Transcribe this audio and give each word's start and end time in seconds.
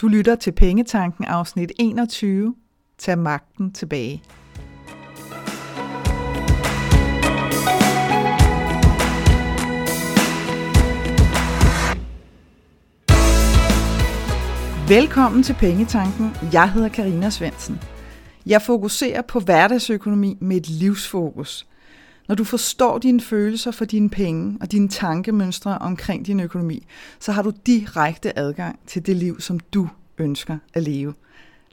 Du 0.00 0.08
lytter 0.08 0.34
til 0.34 0.52
Pengetanken 0.52 1.24
afsnit 1.24 1.72
21. 1.78 2.54
Tag 2.98 3.18
magten 3.18 3.72
tilbage. 3.72 4.22
Velkommen 14.88 15.42
til 15.42 15.54
Pengetanken. 15.54 16.30
Jeg 16.52 16.72
hedder 16.72 16.88
Karina 16.88 17.30
Svensen. 17.30 17.80
Jeg 18.46 18.62
fokuserer 18.62 19.22
på 19.22 19.40
hverdagsøkonomi 19.40 20.36
med 20.40 20.56
et 20.56 20.68
livsfokus. 20.68 21.66
Når 22.28 22.34
du 22.34 22.44
forstår 22.44 22.98
dine 22.98 23.20
følelser 23.20 23.70
for 23.70 23.84
dine 23.84 24.10
penge 24.10 24.58
og 24.60 24.72
dine 24.72 24.88
tankemønstre 24.88 25.78
omkring 25.78 26.26
din 26.26 26.40
økonomi, 26.40 26.86
så 27.20 27.32
har 27.32 27.42
du 27.42 27.52
direkte 27.66 28.38
adgang 28.38 28.78
til 28.86 29.06
det 29.06 29.16
liv, 29.16 29.40
som 29.40 29.60
du 29.60 29.88
ønsker 30.18 30.58
at 30.74 30.82
leve. 30.82 31.14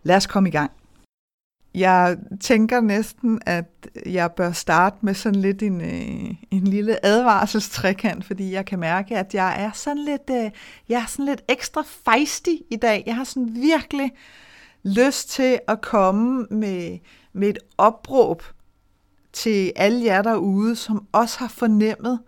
Lad 0.03 0.15
os 0.15 0.27
komme 0.27 0.49
i 0.49 0.51
gang. 0.51 0.71
Jeg 1.75 2.17
tænker 2.41 2.81
næsten, 2.81 3.41
at 3.45 3.87
jeg 4.05 4.31
bør 4.31 4.51
starte 4.51 4.97
med 5.01 5.13
sådan 5.13 5.41
lidt 5.41 5.63
en, 5.63 5.81
øh, 5.81 6.35
en 6.51 6.67
lille 6.67 7.05
advarselstrækant, 7.05 8.25
fordi 8.25 8.51
jeg 8.51 8.65
kan 8.65 8.79
mærke, 8.79 9.17
at 9.17 9.33
jeg 9.33 9.63
er 9.63 9.71
sådan 9.73 10.05
lidt, 10.05 10.29
øh, 10.31 10.51
jeg 10.89 11.01
er 11.01 11.05
sådan 11.05 11.25
lidt 11.25 11.41
ekstra 11.47 11.83
feisty 12.05 12.55
i 12.71 12.75
dag. 12.75 13.03
Jeg 13.05 13.15
har 13.15 13.23
sådan 13.23 13.55
virkelig 13.55 14.11
lyst 14.83 15.29
til 15.29 15.59
at 15.67 15.81
komme 15.81 16.47
med, 16.51 16.99
med 17.33 17.49
et 17.49 17.57
opråb 17.77 18.43
til 19.33 19.71
alle 19.75 20.05
jer 20.05 20.21
derude, 20.21 20.75
som 20.75 21.07
også 21.11 21.39
har 21.39 21.47
fornemmet, 21.47 22.19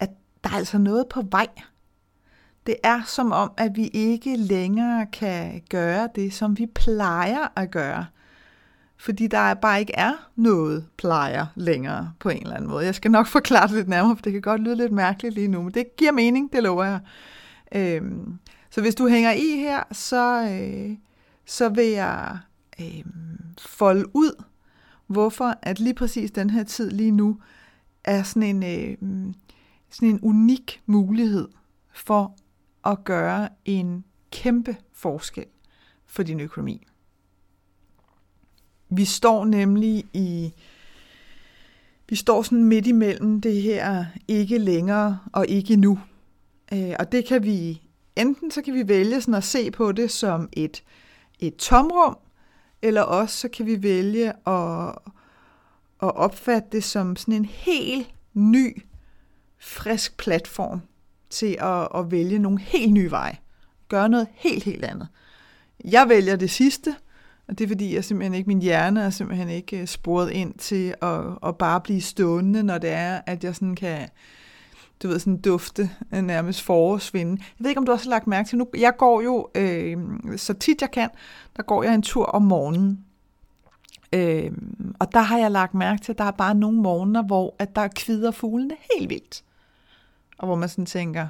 at 0.00 0.10
der 0.44 0.50
er 0.50 0.54
altså 0.54 0.78
noget 0.78 1.06
på 1.10 1.22
vej. 1.30 1.46
Det 2.66 2.76
er 2.82 3.02
som 3.06 3.32
om, 3.32 3.52
at 3.56 3.76
vi 3.76 3.86
ikke 3.86 4.36
længere 4.36 5.06
kan 5.06 5.62
gøre 5.70 6.08
det, 6.14 6.32
som 6.34 6.58
vi 6.58 6.66
plejer 6.66 7.48
at 7.56 7.70
gøre. 7.70 8.06
Fordi 8.96 9.26
der 9.26 9.54
bare 9.54 9.80
ikke 9.80 9.94
er 9.96 10.12
noget 10.36 10.86
plejer 10.96 11.46
længere 11.54 12.12
på 12.20 12.28
en 12.28 12.42
eller 12.42 12.56
anden 12.56 12.70
måde. 12.70 12.84
Jeg 12.84 12.94
skal 12.94 13.10
nok 13.10 13.26
forklare 13.36 13.68
det 13.68 13.74
lidt 13.76 13.88
nærmere, 13.88 14.16
for 14.16 14.22
det 14.22 14.32
kan 14.32 14.42
godt 14.42 14.60
lyde 14.60 14.76
lidt 14.76 14.92
mærkeligt 14.92 15.34
lige 15.34 15.48
nu, 15.48 15.62
men 15.62 15.74
det 15.74 15.96
giver 15.96 16.12
mening, 16.12 16.52
det 16.52 16.62
lover 16.62 16.84
jeg. 16.84 17.00
Øhm, 17.74 18.38
så 18.70 18.80
hvis 18.80 18.94
du 18.94 19.08
hænger 19.08 19.32
i 19.32 19.56
her, 19.56 19.82
så, 19.92 20.48
øh, 20.50 20.96
så 21.46 21.68
vil 21.68 21.86
jeg 21.86 22.38
øh, 22.80 23.04
folde 23.58 24.04
ud, 24.16 24.44
hvorfor 25.08 25.54
at 25.62 25.80
lige 25.80 25.94
præcis 25.94 26.30
den 26.30 26.50
her 26.50 26.64
tid 26.64 26.90
lige 26.90 27.10
nu 27.10 27.40
er 28.04 28.22
sådan 28.22 28.42
en, 28.42 28.62
øh, 28.62 28.96
sådan 29.90 30.08
en 30.08 30.20
unik 30.22 30.82
mulighed 30.86 31.48
for 31.92 32.36
at 32.84 33.04
gøre 33.04 33.48
en 33.64 34.04
kæmpe 34.30 34.76
forskel 34.92 35.46
for 36.06 36.22
din 36.22 36.40
økonomi. 36.40 36.86
Vi 38.90 39.04
står 39.04 39.44
nemlig 39.44 40.04
i 40.12 40.52
vi 42.08 42.16
står 42.16 42.42
sådan 42.42 42.64
midt 42.64 42.86
imellem 42.86 43.40
det 43.40 43.62
her 43.62 44.04
ikke 44.28 44.58
længere 44.58 45.18
og 45.32 45.46
ikke 45.48 45.76
nu. 45.76 45.98
Øh, 46.72 46.94
og 46.98 47.12
det 47.12 47.26
kan 47.26 47.42
vi, 47.42 47.82
enten 48.16 48.50
så 48.50 48.62
kan 48.62 48.74
vi 48.74 48.88
vælge 48.88 49.20
sådan 49.20 49.34
at 49.34 49.44
se 49.44 49.70
på 49.70 49.92
det 49.92 50.10
som 50.10 50.48
et, 50.52 50.82
et 51.38 51.56
tomrum, 51.56 52.18
eller 52.82 53.02
også 53.02 53.36
så 53.36 53.48
kan 53.48 53.66
vi 53.66 53.82
vælge 53.82 54.28
at, 54.28 54.88
at 56.02 56.16
opfatte 56.16 56.68
det 56.72 56.84
som 56.84 57.16
sådan 57.16 57.34
en 57.34 57.44
helt 57.44 58.10
ny, 58.34 58.82
frisk 59.58 60.16
platform 60.16 60.80
til 61.30 61.56
at, 61.60 61.88
at 61.94 62.10
vælge 62.10 62.38
nogle 62.38 62.60
helt 62.60 62.92
nye 62.92 63.10
veje. 63.10 63.38
Gøre 63.88 64.08
noget 64.08 64.26
helt, 64.34 64.64
helt 64.64 64.84
andet. 64.84 65.08
Jeg 65.84 66.08
vælger 66.08 66.36
det 66.36 66.50
sidste, 66.50 66.96
og 67.48 67.58
det 67.58 67.64
er 67.64 67.68
fordi, 67.68 67.94
jeg 67.94 68.04
simpelthen 68.04 68.34
ikke, 68.34 68.48
min 68.48 68.62
hjerne 68.62 69.02
er 69.02 69.10
simpelthen 69.10 69.48
ikke 69.48 69.80
øh, 69.80 69.86
sporet 69.86 70.30
ind 70.30 70.54
til 70.54 70.94
at, 71.02 71.20
at 71.46 71.56
bare 71.56 71.80
blive 71.80 72.00
stående, 72.00 72.62
når 72.62 72.78
det 72.78 72.90
er, 72.90 73.20
at 73.26 73.44
jeg 73.44 73.54
sådan 73.54 73.74
kan, 73.74 74.08
du 75.02 75.08
ved, 75.08 75.18
sådan 75.18 75.40
dufte 75.40 75.90
øh, 76.14 76.22
nærmest 76.22 76.62
forårsvinde. 76.62 77.32
Jeg 77.40 77.64
ved 77.64 77.68
ikke, 77.68 77.78
om 77.78 77.86
du 77.86 77.92
også 77.92 78.04
har 78.04 78.10
lagt 78.10 78.26
mærke 78.26 78.48
til 78.48 78.58
nu. 78.58 78.68
Jeg 78.76 78.96
går 78.96 79.20
jo, 79.20 79.48
øh, 79.54 79.98
så 80.36 80.54
tit 80.54 80.80
jeg 80.80 80.90
kan, 80.90 81.08
der 81.56 81.62
går 81.62 81.82
jeg 81.82 81.94
en 81.94 82.02
tur 82.02 82.24
om 82.24 82.42
morgenen. 82.42 83.04
Øh, 84.12 84.52
og 84.98 85.12
der 85.12 85.20
har 85.20 85.38
jeg 85.38 85.50
lagt 85.50 85.74
mærke 85.74 86.02
til, 86.02 86.12
at 86.12 86.18
der 86.18 86.24
er 86.24 86.30
bare 86.30 86.54
nogle 86.54 86.78
morgener, 86.78 87.22
hvor 87.22 87.54
at 87.58 87.76
der 87.76 87.88
kvider 87.96 88.30
fuglene 88.30 88.74
helt 88.94 89.10
vildt. 89.10 89.44
Og 90.38 90.46
hvor 90.46 90.56
man 90.56 90.68
sådan 90.68 90.86
tænker, 90.86 91.28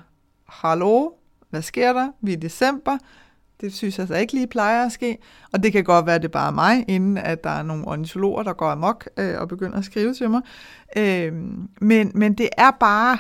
hallo, 0.48 1.10
hvad 1.50 1.62
sker 1.62 1.92
der? 1.92 2.12
Vi 2.20 2.32
er 2.32 2.36
i 2.36 2.40
december. 2.40 2.98
Det 3.60 3.74
synes 3.74 3.98
jeg 3.98 4.02
altså 4.02 4.16
ikke 4.16 4.32
lige 4.32 4.46
plejer 4.46 4.86
at 4.86 4.92
ske. 4.92 5.18
Og 5.52 5.62
det 5.62 5.72
kan 5.72 5.84
godt 5.84 6.06
være, 6.06 6.14
at 6.14 6.22
det 6.22 6.30
bare 6.30 6.52
mig, 6.52 6.84
inden 6.88 7.18
at 7.18 7.44
der 7.44 7.50
er 7.50 7.62
nogle 7.62 7.88
ornitologer, 7.88 8.42
der 8.42 8.52
går 8.52 8.70
amok 8.70 9.08
øh, 9.16 9.40
og 9.40 9.48
begynder 9.48 9.78
at 9.78 9.84
skrive 9.84 10.14
til 10.14 10.30
mig. 10.30 10.42
Øh, 10.96 11.32
men, 11.80 12.12
men 12.14 12.34
det 12.34 12.48
er 12.58 12.70
bare, 12.70 13.18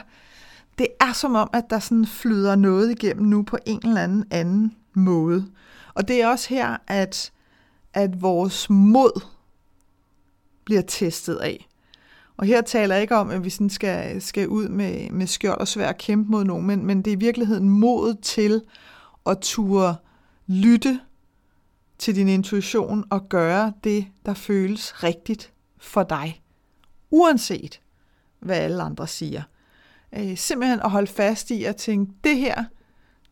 det 0.78 0.86
er 1.00 1.12
som 1.12 1.34
om, 1.34 1.50
at 1.52 1.64
der 1.70 1.78
sådan 1.78 2.06
flyder 2.06 2.56
noget 2.56 2.90
igennem 2.90 3.26
nu 3.26 3.42
på 3.42 3.58
en 3.66 3.80
eller 3.84 4.02
anden 4.02 4.24
anden 4.30 4.76
måde. 4.94 5.46
Og 5.94 6.08
det 6.08 6.22
er 6.22 6.28
også 6.28 6.48
her, 6.48 6.76
at, 6.86 7.32
at 7.94 8.22
vores 8.22 8.70
mod 8.70 9.20
bliver 10.64 10.82
testet 10.82 11.36
af. 11.36 11.68
Og 12.36 12.46
her 12.46 12.60
taler 12.60 12.94
jeg 12.94 13.02
ikke 13.02 13.16
om, 13.16 13.30
at 13.30 13.44
vi 13.44 13.50
sådan 13.50 13.70
skal, 13.70 14.22
skal 14.22 14.48
ud 14.48 14.68
med, 14.68 15.10
med 15.10 15.26
skjold 15.26 15.60
og 15.60 15.68
svær 15.68 15.92
kæmpe 15.92 16.30
mod 16.30 16.44
nogen, 16.44 16.66
men, 16.66 16.86
men 16.86 17.02
det 17.02 17.10
er 17.10 17.16
i 17.16 17.20
virkeligheden 17.20 17.68
mod 17.68 18.14
til 18.22 18.62
at 19.26 19.38
ture 19.38 19.96
lytte 20.46 21.00
til 21.98 22.16
din 22.16 22.28
intuition 22.28 23.04
og 23.10 23.28
gøre 23.28 23.72
det, 23.84 24.06
der 24.26 24.34
føles 24.34 25.04
rigtigt 25.04 25.52
for 25.78 26.02
dig. 26.02 26.42
Uanset 27.10 27.80
hvad 28.40 28.56
alle 28.56 28.82
andre 28.82 29.06
siger. 29.06 29.42
Øh, 30.14 30.36
simpelthen 30.36 30.80
at 30.80 30.90
holde 30.90 31.06
fast 31.06 31.50
i 31.50 31.64
at 31.64 31.76
tænke, 31.76 32.12
det 32.24 32.36
her, 32.36 32.64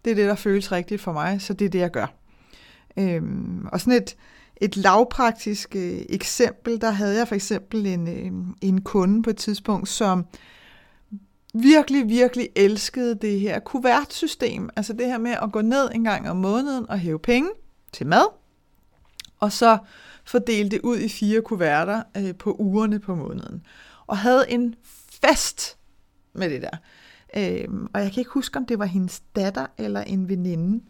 det 0.04 0.10
er 0.10 0.14
det, 0.14 0.28
der 0.28 0.34
føles 0.34 0.72
rigtigt 0.72 1.00
for 1.00 1.12
mig, 1.12 1.42
så 1.42 1.52
det 1.52 1.64
er 1.64 1.68
det, 1.68 1.78
jeg 1.78 1.90
gør. 1.90 2.06
Øh, 2.98 3.22
og 3.72 3.80
sådan 3.80 4.02
et, 4.02 4.16
et 4.56 4.76
lavpraktisk 4.76 5.76
øh, 5.76 5.98
eksempel, 6.08 6.80
der 6.80 6.90
havde 6.90 7.18
jeg 7.18 7.28
for 7.28 7.34
eksempel 7.34 7.86
en, 7.86 8.08
øh, 8.08 8.32
en 8.60 8.80
kunde 8.80 9.22
på 9.22 9.30
et 9.30 9.36
tidspunkt, 9.36 9.88
som 9.88 10.26
virkelig, 11.54 12.08
virkelig 12.08 12.48
elskede 12.56 13.14
det 13.14 13.40
her 13.40 13.58
kuvertsystem. 13.58 14.70
Altså 14.76 14.92
det 14.92 15.06
her 15.06 15.18
med 15.18 15.36
at 15.42 15.52
gå 15.52 15.60
ned 15.60 15.90
en 15.94 16.04
gang 16.04 16.30
om 16.30 16.36
måneden 16.36 16.90
og 16.90 16.98
hæve 16.98 17.18
penge 17.18 17.50
til 17.92 18.06
mad, 18.06 18.26
og 19.40 19.52
så 19.52 19.78
fordele 20.24 20.68
det 20.68 20.80
ud 20.80 20.98
i 20.98 21.08
fire 21.08 21.40
kuverter 21.40 22.02
øh, 22.16 22.34
på 22.34 22.52
ugerne 22.52 22.98
på 22.98 23.14
måneden. 23.14 23.62
Og 24.06 24.18
havde 24.18 24.44
en 24.48 24.74
fast 25.22 25.75
med 26.38 26.50
det 26.50 26.62
der. 26.62 26.76
Øhm, 27.36 27.86
og 27.94 28.00
jeg 28.00 28.12
kan 28.12 28.20
ikke 28.20 28.30
huske, 28.30 28.56
om 28.56 28.66
det 28.66 28.78
var 28.78 28.84
hendes 28.84 29.22
datter 29.36 29.66
eller 29.78 30.00
en 30.00 30.28
veninde, 30.28 30.84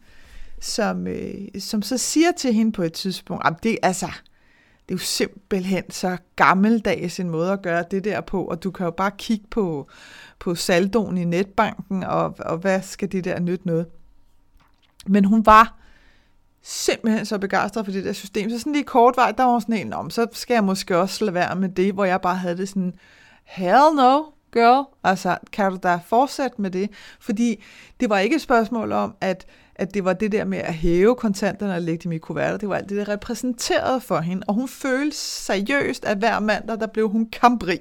som, 0.61 1.07
øh, 1.07 1.35
som 1.59 1.83
så 1.83 1.99
siger 1.99 2.33
til 2.33 2.53
hende 2.53 2.73
på 2.73 2.83
et 2.83 2.93
tidspunkt, 2.93 3.47
at 3.47 3.55
det, 3.63 3.79
altså, 3.83 4.07
det 4.89 4.95
er 4.95 4.95
jo 4.95 4.99
simpelthen 4.99 5.91
så 5.91 6.17
gammeldags 6.37 7.21
en 7.21 7.31
måde 7.31 7.53
at 7.53 7.63
gøre 7.63 7.85
det 7.91 8.05
der 8.05 8.21
på, 8.21 8.45
og 8.45 8.63
du 8.63 8.71
kan 8.71 8.85
jo 8.85 8.91
bare 8.91 9.11
kigge 9.19 9.47
på, 9.51 9.89
på 10.39 10.55
saldoen 10.55 11.19
i 11.19 11.25
netbanken, 11.25 12.05
og, 12.05 12.35
og 12.39 12.59
hvad 12.59 12.83
skal 12.83 13.13
det 13.13 13.25
der 13.25 13.41
nytte 13.41 13.67
noget. 13.67 13.87
Men 15.07 15.25
hun 15.25 15.47
var 15.47 15.79
simpelthen 16.63 17.27
så 17.27 17.39
begejstret 17.39 17.85
for 17.85 17.93
det 17.93 18.05
der 18.05 18.13
system, 18.13 18.51
så 18.51 18.59
sådan 18.59 18.73
lige 18.73 18.85
kort 18.85 19.17
vej, 19.17 19.33
der 19.33 19.45
var 19.45 19.59
sådan 19.59 19.87
en, 19.87 19.93
om, 19.93 20.11
så 20.11 20.27
skal 20.33 20.55
jeg 20.55 20.65
måske 20.65 20.99
også 20.99 21.25
lade 21.25 21.35
være 21.35 21.57
med 21.57 21.69
det, 21.69 21.95
hvor 21.95 22.05
jeg 22.05 22.21
bare 22.21 22.37
havde 22.37 22.57
det 22.57 22.69
sådan, 22.69 22.95
hell 23.45 23.95
no, 23.97 24.23
girl, 24.53 24.85
altså 25.05 25.39
kan 25.53 25.71
du 25.71 25.79
da 25.83 25.99
fortsætte 26.07 26.63
med 26.63 26.71
det? 26.71 26.91
Fordi 27.21 27.65
det 28.01 28.11
var 28.11 28.19
ikke 28.19 28.37
et 28.37 28.43
spørgsmål 28.43 28.93
om, 28.93 29.15
at 29.21 29.47
at 29.79 29.95
det 29.95 30.05
var 30.05 30.13
det 30.13 30.33
der 30.33 30.45
med 30.45 30.59
at 30.59 30.75
hæve 30.75 31.15
kontanterne 31.15 31.75
og 31.75 31.83
lægge 31.83 32.05
dem 32.05 32.13
i 32.13 32.19
kuverter, 32.19 32.57
det 32.57 32.69
var 32.69 32.77
alt 32.77 32.89
det, 32.89 32.97
der 32.97 33.09
repræsenterede 33.09 34.01
for 34.01 34.21
hende. 34.21 34.43
Og 34.47 34.55
hun 34.55 34.69
følte 34.69 35.17
seriøst, 35.17 36.05
at 36.05 36.19
hver 36.19 36.41
mandag, 36.41 36.81
der 36.81 36.87
blev 36.87 37.09
hun 37.09 37.29
kamprig. 37.31 37.81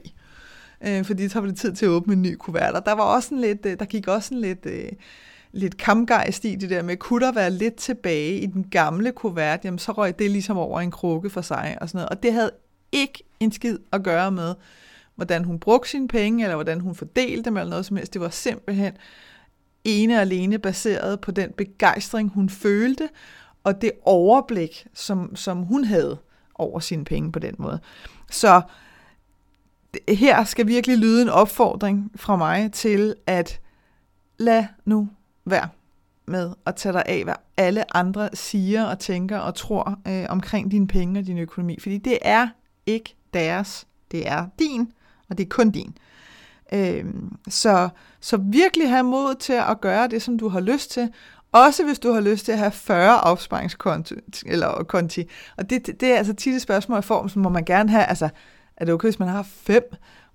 Øh, 0.87 1.05
fordi 1.05 1.29
så 1.29 1.39
var 1.39 1.47
det 1.47 1.57
tid 1.57 1.73
til 1.73 1.85
at 1.85 1.89
åbne 1.89 2.13
en 2.13 2.21
ny 2.21 2.35
kuvert. 2.35 2.75
Og 2.75 2.85
Der 2.85 2.91
var 2.91 3.03
også 3.03 3.33
en 3.33 3.41
lidt, 3.41 3.65
øh, 3.65 3.79
der 3.79 3.85
gik 3.85 4.07
også 4.07 4.33
en 4.33 4.41
lidt, 4.41 4.65
øh, 4.65 4.91
lidt 5.51 5.77
kampgejst 5.77 6.45
i 6.45 6.55
det 6.55 6.69
der 6.69 6.83
med, 6.83 6.97
kunne 6.97 7.25
der 7.25 7.31
være 7.31 7.49
lidt 7.49 7.75
tilbage 7.75 8.39
i 8.39 8.45
den 8.45 8.63
gamle 8.71 9.11
kuvert, 9.11 9.65
jamen 9.65 9.79
så 9.79 9.91
røg 9.91 10.19
det 10.19 10.31
ligesom 10.31 10.57
over 10.57 10.81
en 10.81 10.91
krukke 10.91 11.29
for 11.29 11.41
sig 11.41 11.77
og 11.81 11.89
sådan 11.89 11.97
noget. 11.97 12.09
Og 12.09 12.23
det 12.23 12.33
havde 12.33 12.51
ikke 12.91 13.23
en 13.39 13.51
skid 13.51 13.77
at 13.91 14.03
gøre 14.03 14.31
med, 14.31 14.53
hvordan 15.15 15.43
hun 15.43 15.59
brugte 15.59 15.89
sine 15.89 16.07
penge, 16.07 16.43
eller 16.43 16.55
hvordan 16.55 16.79
hun 16.79 16.95
fordelte 16.95 17.43
dem, 17.43 17.57
eller 17.57 17.69
noget 17.69 17.85
som 17.85 17.97
helst. 17.97 18.13
Det 18.13 18.21
var 18.21 18.29
simpelthen 18.29 18.93
ene 19.83 20.15
og 20.15 20.21
alene 20.21 20.59
baseret 20.59 21.21
på 21.21 21.31
den 21.31 21.51
begejstring, 21.51 22.29
hun 22.29 22.49
følte, 22.49 23.09
og 23.63 23.81
det 23.81 23.91
overblik, 24.03 24.87
som, 24.93 25.35
som 25.35 25.57
hun 25.57 25.83
havde 25.83 26.17
over 26.55 26.79
sine 26.79 27.05
penge 27.05 27.31
på 27.31 27.39
den 27.39 27.55
måde. 27.57 27.79
Så 28.31 28.61
her 30.09 30.43
skal 30.43 30.67
virkelig 30.67 30.97
lyde 30.97 31.21
en 31.21 31.29
opfordring 31.29 32.11
fra 32.15 32.35
mig 32.35 32.71
til 32.71 33.15
at 33.27 33.59
lad 34.37 34.65
nu 34.85 35.09
være. 35.45 35.69
med 36.27 36.53
at 36.65 36.75
tage 36.75 36.93
dig 36.93 37.03
af, 37.05 37.23
hvad 37.23 37.33
alle 37.57 37.97
andre 37.97 38.29
siger 38.33 38.85
og 38.85 38.99
tænker 38.99 39.37
og 39.37 39.55
tror 39.55 39.99
øh, 40.07 40.25
omkring 40.29 40.71
dine 40.71 40.87
penge 40.87 41.19
og 41.19 41.27
din 41.27 41.37
økonomi. 41.37 41.79
Fordi 41.79 41.97
det 41.97 42.17
er 42.21 42.47
ikke 42.85 43.15
deres, 43.33 43.87
det 44.11 44.27
er 44.27 44.47
din, 44.59 44.91
og 45.29 45.37
det 45.37 45.43
er 45.43 45.49
kun 45.49 45.69
din. 45.69 45.97
Øhm, 46.73 47.35
så, 47.49 47.89
så 48.19 48.37
virkelig 48.37 48.89
have 48.89 49.03
mod 49.03 49.35
til 49.35 49.53
at 49.53 49.81
gøre 49.81 50.07
det, 50.07 50.21
som 50.21 50.39
du 50.39 50.47
har 50.47 50.59
lyst 50.59 50.91
til, 50.91 51.09
også 51.51 51.85
hvis 51.85 51.99
du 51.99 52.11
har 52.11 52.21
lyst 52.21 52.45
til 52.45 52.51
at 52.51 52.57
have 52.57 52.71
40 52.71 53.21
opsparingskonti. 53.21 54.13
Eller 54.45 54.83
konti. 54.83 55.23
Og 55.57 55.69
det, 55.69 55.87
det, 55.87 56.01
det 56.01 56.11
er 56.11 56.17
altså 56.17 56.33
tit 56.33 56.55
et 56.55 56.61
spørgsmål 56.61 56.99
i 56.99 57.01
form, 57.01 57.29
som 57.29 57.41
må 57.41 57.49
man 57.49 57.65
gerne 57.65 57.89
have. 57.89 58.03
Altså, 58.03 58.29
er 58.77 58.85
det 58.85 58.93
okay, 58.93 59.05
hvis 59.05 59.19
man 59.19 59.27
har 59.27 59.43
fem? 59.43 59.83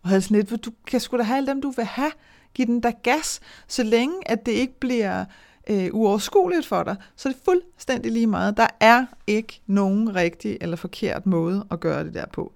Og 0.03 0.09
havde 0.09 0.23
sådan 0.23 0.37
lidt, 0.37 0.65
du 0.65 0.71
kan 0.87 1.01
sgu 1.01 1.17
da 1.17 1.23
have 1.23 1.37
alle 1.37 1.47
dem, 1.47 1.63
du 1.63 1.71
vil 1.71 1.85
have. 1.85 2.11
Giv 2.55 2.67
den 2.67 2.83
der 2.83 2.91
gas, 3.03 3.41
så 3.69 3.83
længe 3.83 4.15
at 4.27 4.47
det 4.47 4.53
ikke 4.53 4.81
bliver 4.81 5.25
øh, 5.71 5.89
uoverskueligt 5.93 6.67
for 6.67 6.83
dig, 6.83 6.97
så 7.17 7.29
det 7.29 7.35
er 7.35 7.39
fuldstændig 7.45 8.13
lige 8.13 8.27
meget. 8.27 8.57
Der 8.57 8.67
er 8.81 9.07
ikke 9.27 9.61
nogen 9.67 10.15
rigtig 10.15 10.59
eller 10.61 10.77
forkert 10.77 11.27
måde 11.27 11.67
at 11.71 11.81
gøre 11.81 12.05
det 12.05 12.15
der 12.15 12.27
på. 12.33 12.53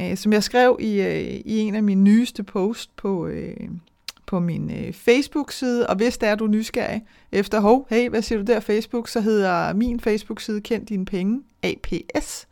Øh, 0.00 0.16
som 0.16 0.32
jeg 0.32 0.42
skrev 0.42 0.76
i, 0.80 1.00
øh, 1.00 1.40
i 1.44 1.58
en 1.58 1.74
af 1.74 1.82
mine 1.82 2.02
nyeste 2.02 2.42
post 2.42 2.96
på, 2.96 3.26
øh, 3.26 3.68
på 4.26 4.40
min 4.40 4.70
øh, 4.70 4.92
Facebook-side, 4.92 5.86
og 5.86 5.96
hvis 5.96 6.18
der 6.18 6.26
er 6.26 6.34
du 6.34 6.46
nysgerrig 6.46 7.04
efter, 7.32 7.60
hov, 7.60 7.86
hey, 7.90 8.08
hvad 8.08 8.22
siger 8.22 8.38
du 8.38 8.52
der 8.52 8.60
Facebook, 8.60 9.08
så 9.08 9.20
hedder 9.20 9.72
min 9.72 10.00
Facebook-side 10.00 10.60
Kend 10.60 10.86
Dine 10.86 11.04
Penge, 11.04 11.42
APS. 11.62 12.48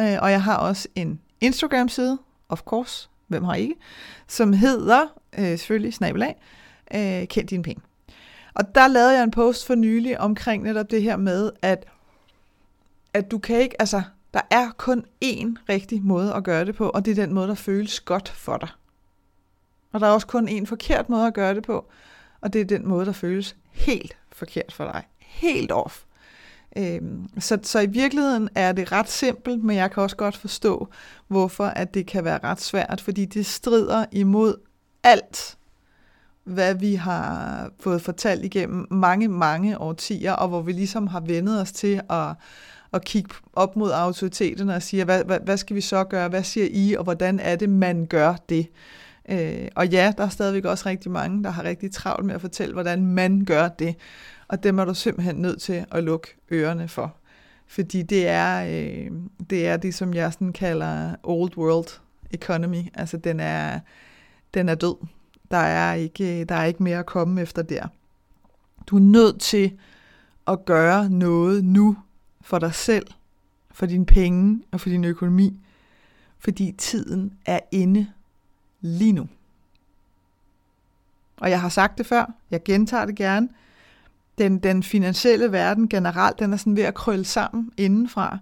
Øh, 0.00 0.18
og 0.22 0.30
jeg 0.30 0.42
har 0.42 0.56
også 0.56 0.88
en 0.94 1.20
Instagram-side, 1.40 2.18
of 2.48 2.60
course, 2.60 3.08
hvem 3.28 3.44
har 3.44 3.54
ikke, 3.54 3.74
som 4.28 4.52
hedder, 4.52 5.06
øh, 5.38 5.44
selvfølgelig 5.44 5.94
snabelag, 5.94 6.36
øh, 6.94 7.26
Kend 7.28 7.48
Dine 7.48 7.62
Penge. 7.62 7.82
Og 8.54 8.74
der 8.74 8.88
lavede 8.88 9.14
jeg 9.14 9.22
en 9.22 9.30
post 9.30 9.66
for 9.66 9.74
nylig 9.74 10.20
omkring 10.20 10.62
netop 10.62 10.90
det 10.90 11.02
her 11.02 11.16
med, 11.16 11.50
at, 11.62 11.84
at 13.14 13.30
du 13.30 13.38
kan 13.38 13.56
ikke, 13.56 13.80
altså, 13.80 14.02
der 14.34 14.40
er 14.50 14.70
kun 14.70 15.04
én 15.24 15.54
rigtig 15.68 16.02
måde 16.02 16.34
at 16.34 16.44
gøre 16.44 16.64
det 16.64 16.74
på, 16.74 16.88
og 16.88 17.04
det 17.04 17.10
er 17.10 17.26
den 17.26 17.34
måde, 17.34 17.48
der 17.48 17.54
føles 17.54 18.00
godt 18.00 18.28
for 18.28 18.56
dig. 18.56 18.68
Og 19.92 20.00
der 20.00 20.06
er 20.06 20.10
også 20.10 20.26
kun 20.26 20.48
én 20.48 20.64
forkert 20.64 21.08
måde 21.08 21.26
at 21.26 21.34
gøre 21.34 21.54
det 21.54 21.62
på, 21.62 21.86
og 22.40 22.52
det 22.52 22.60
er 22.60 22.64
den 22.64 22.88
måde, 22.88 23.06
der 23.06 23.12
føles 23.12 23.56
helt 23.70 24.16
forkert 24.32 24.72
for 24.72 24.84
dig. 24.84 25.04
Helt 25.18 25.72
off. 25.72 26.02
Øhm, 26.76 27.28
så, 27.38 27.58
så 27.62 27.80
i 27.80 27.86
virkeligheden 27.86 28.48
er 28.54 28.72
det 28.72 28.92
ret 28.92 29.08
simpelt, 29.08 29.64
men 29.64 29.76
jeg 29.76 29.90
kan 29.90 30.02
også 30.02 30.16
godt 30.16 30.36
forstå, 30.36 30.88
hvorfor 31.28 31.64
at 31.64 31.94
det 31.94 32.06
kan 32.06 32.24
være 32.24 32.40
ret 32.44 32.60
svært, 32.60 33.00
fordi 33.00 33.24
det 33.24 33.46
strider 33.46 34.04
imod 34.12 34.54
alt, 35.02 35.56
hvad 36.44 36.74
vi 36.74 36.94
har 36.94 37.70
fået 37.80 38.02
fortalt 38.02 38.44
igennem 38.44 38.86
mange, 38.90 39.28
mange 39.28 39.78
årtier, 39.78 40.32
og 40.32 40.48
hvor 40.48 40.62
vi 40.62 40.72
ligesom 40.72 41.06
har 41.06 41.20
vendet 41.20 41.60
os 41.60 41.72
til 41.72 42.00
at, 42.10 42.34
at 42.92 43.04
kigge 43.04 43.34
op 43.52 43.76
mod 43.76 43.90
autoriteterne 43.90 44.74
og 44.74 44.82
sige, 44.82 45.04
hvad, 45.04 45.24
hvad, 45.24 45.38
hvad 45.44 45.56
skal 45.56 45.76
vi 45.76 45.80
så 45.80 46.04
gøre, 46.04 46.28
hvad 46.28 46.42
siger 46.42 46.68
I, 46.70 46.94
og 46.94 47.04
hvordan 47.04 47.40
er 47.40 47.56
det, 47.56 47.70
man 47.70 48.06
gør 48.06 48.34
det? 48.48 48.66
Øh, 49.28 49.68
og 49.76 49.88
ja, 49.88 50.12
der 50.18 50.24
er 50.24 50.28
stadigvæk 50.28 50.64
også 50.64 50.88
rigtig 50.88 51.10
mange, 51.10 51.44
der 51.44 51.50
har 51.50 51.62
rigtig 51.62 51.92
travlt 51.92 52.26
med 52.26 52.34
at 52.34 52.40
fortælle, 52.40 52.72
hvordan 52.72 53.06
man 53.06 53.44
gør 53.44 53.68
det. 53.68 53.94
Og 54.48 54.62
dem 54.62 54.78
er 54.78 54.84
du 54.84 54.94
simpelthen 54.94 55.36
nødt 55.36 55.62
til 55.62 55.84
at 55.90 56.04
lukke 56.04 56.28
ørerne 56.52 56.88
for. 56.88 57.16
Fordi 57.66 58.02
det 58.02 58.28
er, 58.28 58.64
øh, 58.64 59.10
det 59.50 59.66
er 59.66 59.76
det, 59.76 59.94
som 59.94 60.14
jeg 60.14 60.32
sådan 60.32 60.52
kalder 60.52 61.14
old 61.22 61.56
world 61.56 62.00
economy. 62.30 62.82
Altså 62.94 63.16
den 63.16 63.40
er, 63.40 63.80
den 64.54 64.68
er 64.68 64.74
død. 64.74 64.96
Der 65.50 65.56
er, 65.56 65.94
ikke, 65.94 66.40
øh, 66.40 66.48
der 66.48 66.54
er 66.54 66.64
ikke 66.64 66.82
mere 66.82 66.98
at 66.98 67.06
komme 67.06 67.42
efter 67.42 67.62
der. 67.62 67.86
Du 68.86 68.96
er 68.96 69.00
nødt 69.00 69.40
til 69.40 69.72
at 70.46 70.64
gøre 70.64 71.10
noget 71.10 71.64
nu 71.64 71.96
for 72.42 72.58
dig 72.58 72.74
selv, 72.74 73.06
for 73.70 73.86
dine 73.86 74.06
penge 74.06 74.62
og 74.70 74.80
for 74.80 74.88
din 74.88 75.04
økonomi, 75.04 75.60
fordi 76.38 76.74
tiden 76.78 77.32
er 77.46 77.60
inde 77.70 78.06
lige 78.80 79.12
nu. 79.12 79.28
Og 81.36 81.50
jeg 81.50 81.60
har 81.60 81.68
sagt 81.68 81.98
det 81.98 82.06
før, 82.06 82.32
jeg 82.50 82.62
gentager 82.64 83.04
det 83.04 83.14
gerne. 83.14 83.48
Den, 84.38 84.58
den 84.58 84.82
finansielle 84.82 85.52
verden 85.52 85.88
generelt, 85.88 86.38
den 86.38 86.52
er 86.52 86.56
sådan 86.56 86.76
ved 86.76 86.82
at 86.82 86.94
krølle 86.94 87.24
sammen 87.24 87.70
indenfra. 87.76 88.38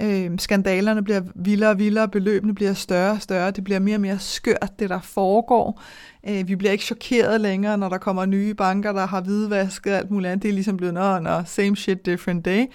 Øh, 0.00 0.30
skandalerne 0.38 1.04
bliver 1.04 1.22
vildere 1.34 1.70
og 1.70 1.78
vildere, 1.78 2.08
beløbene 2.08 2.54
bliver 2.54 2.72
større 2.72 3.10
og 3.10 3.22
større, 3.22 3.50
det 3.50 3.64
bliver 3.64 3.78
mere 3.78 3.96
og 3.96 4.00
mere 4.00 4.18
skørt, 4.18 4.78
det 4.78 4.90
der 4.90 5.00
foregår. 5.00 5.82
Øh, 6.28 6.48
vi 6.48 6.56
bliver 6.56 6.72
ikke 6.72 6.84
chokeret 6.84 7.40
længere, 7.40 7.78
når 7.78 7.88
der 7.88 7.98
kommer 7.98 8.26
nye 8.26 8.54
banker, 8.54 8.92
der 8.92 9.06
har 9.06 9.20
hvidvasket 9.20 9.90
alt 9.90 10.10
muligt 10.10 10.30
andet. 10.30 10.42
Det 10.42 10.48
er 10.48 10.52
ligesom 10.52 10.76
blevet, 10.76 10.94
nå, 10.94 11.18
nå, 11.18 11.42
same 11.46 11.76
shit, 11.76 12.06
different 12.06 12.44
day. 12.44 12.66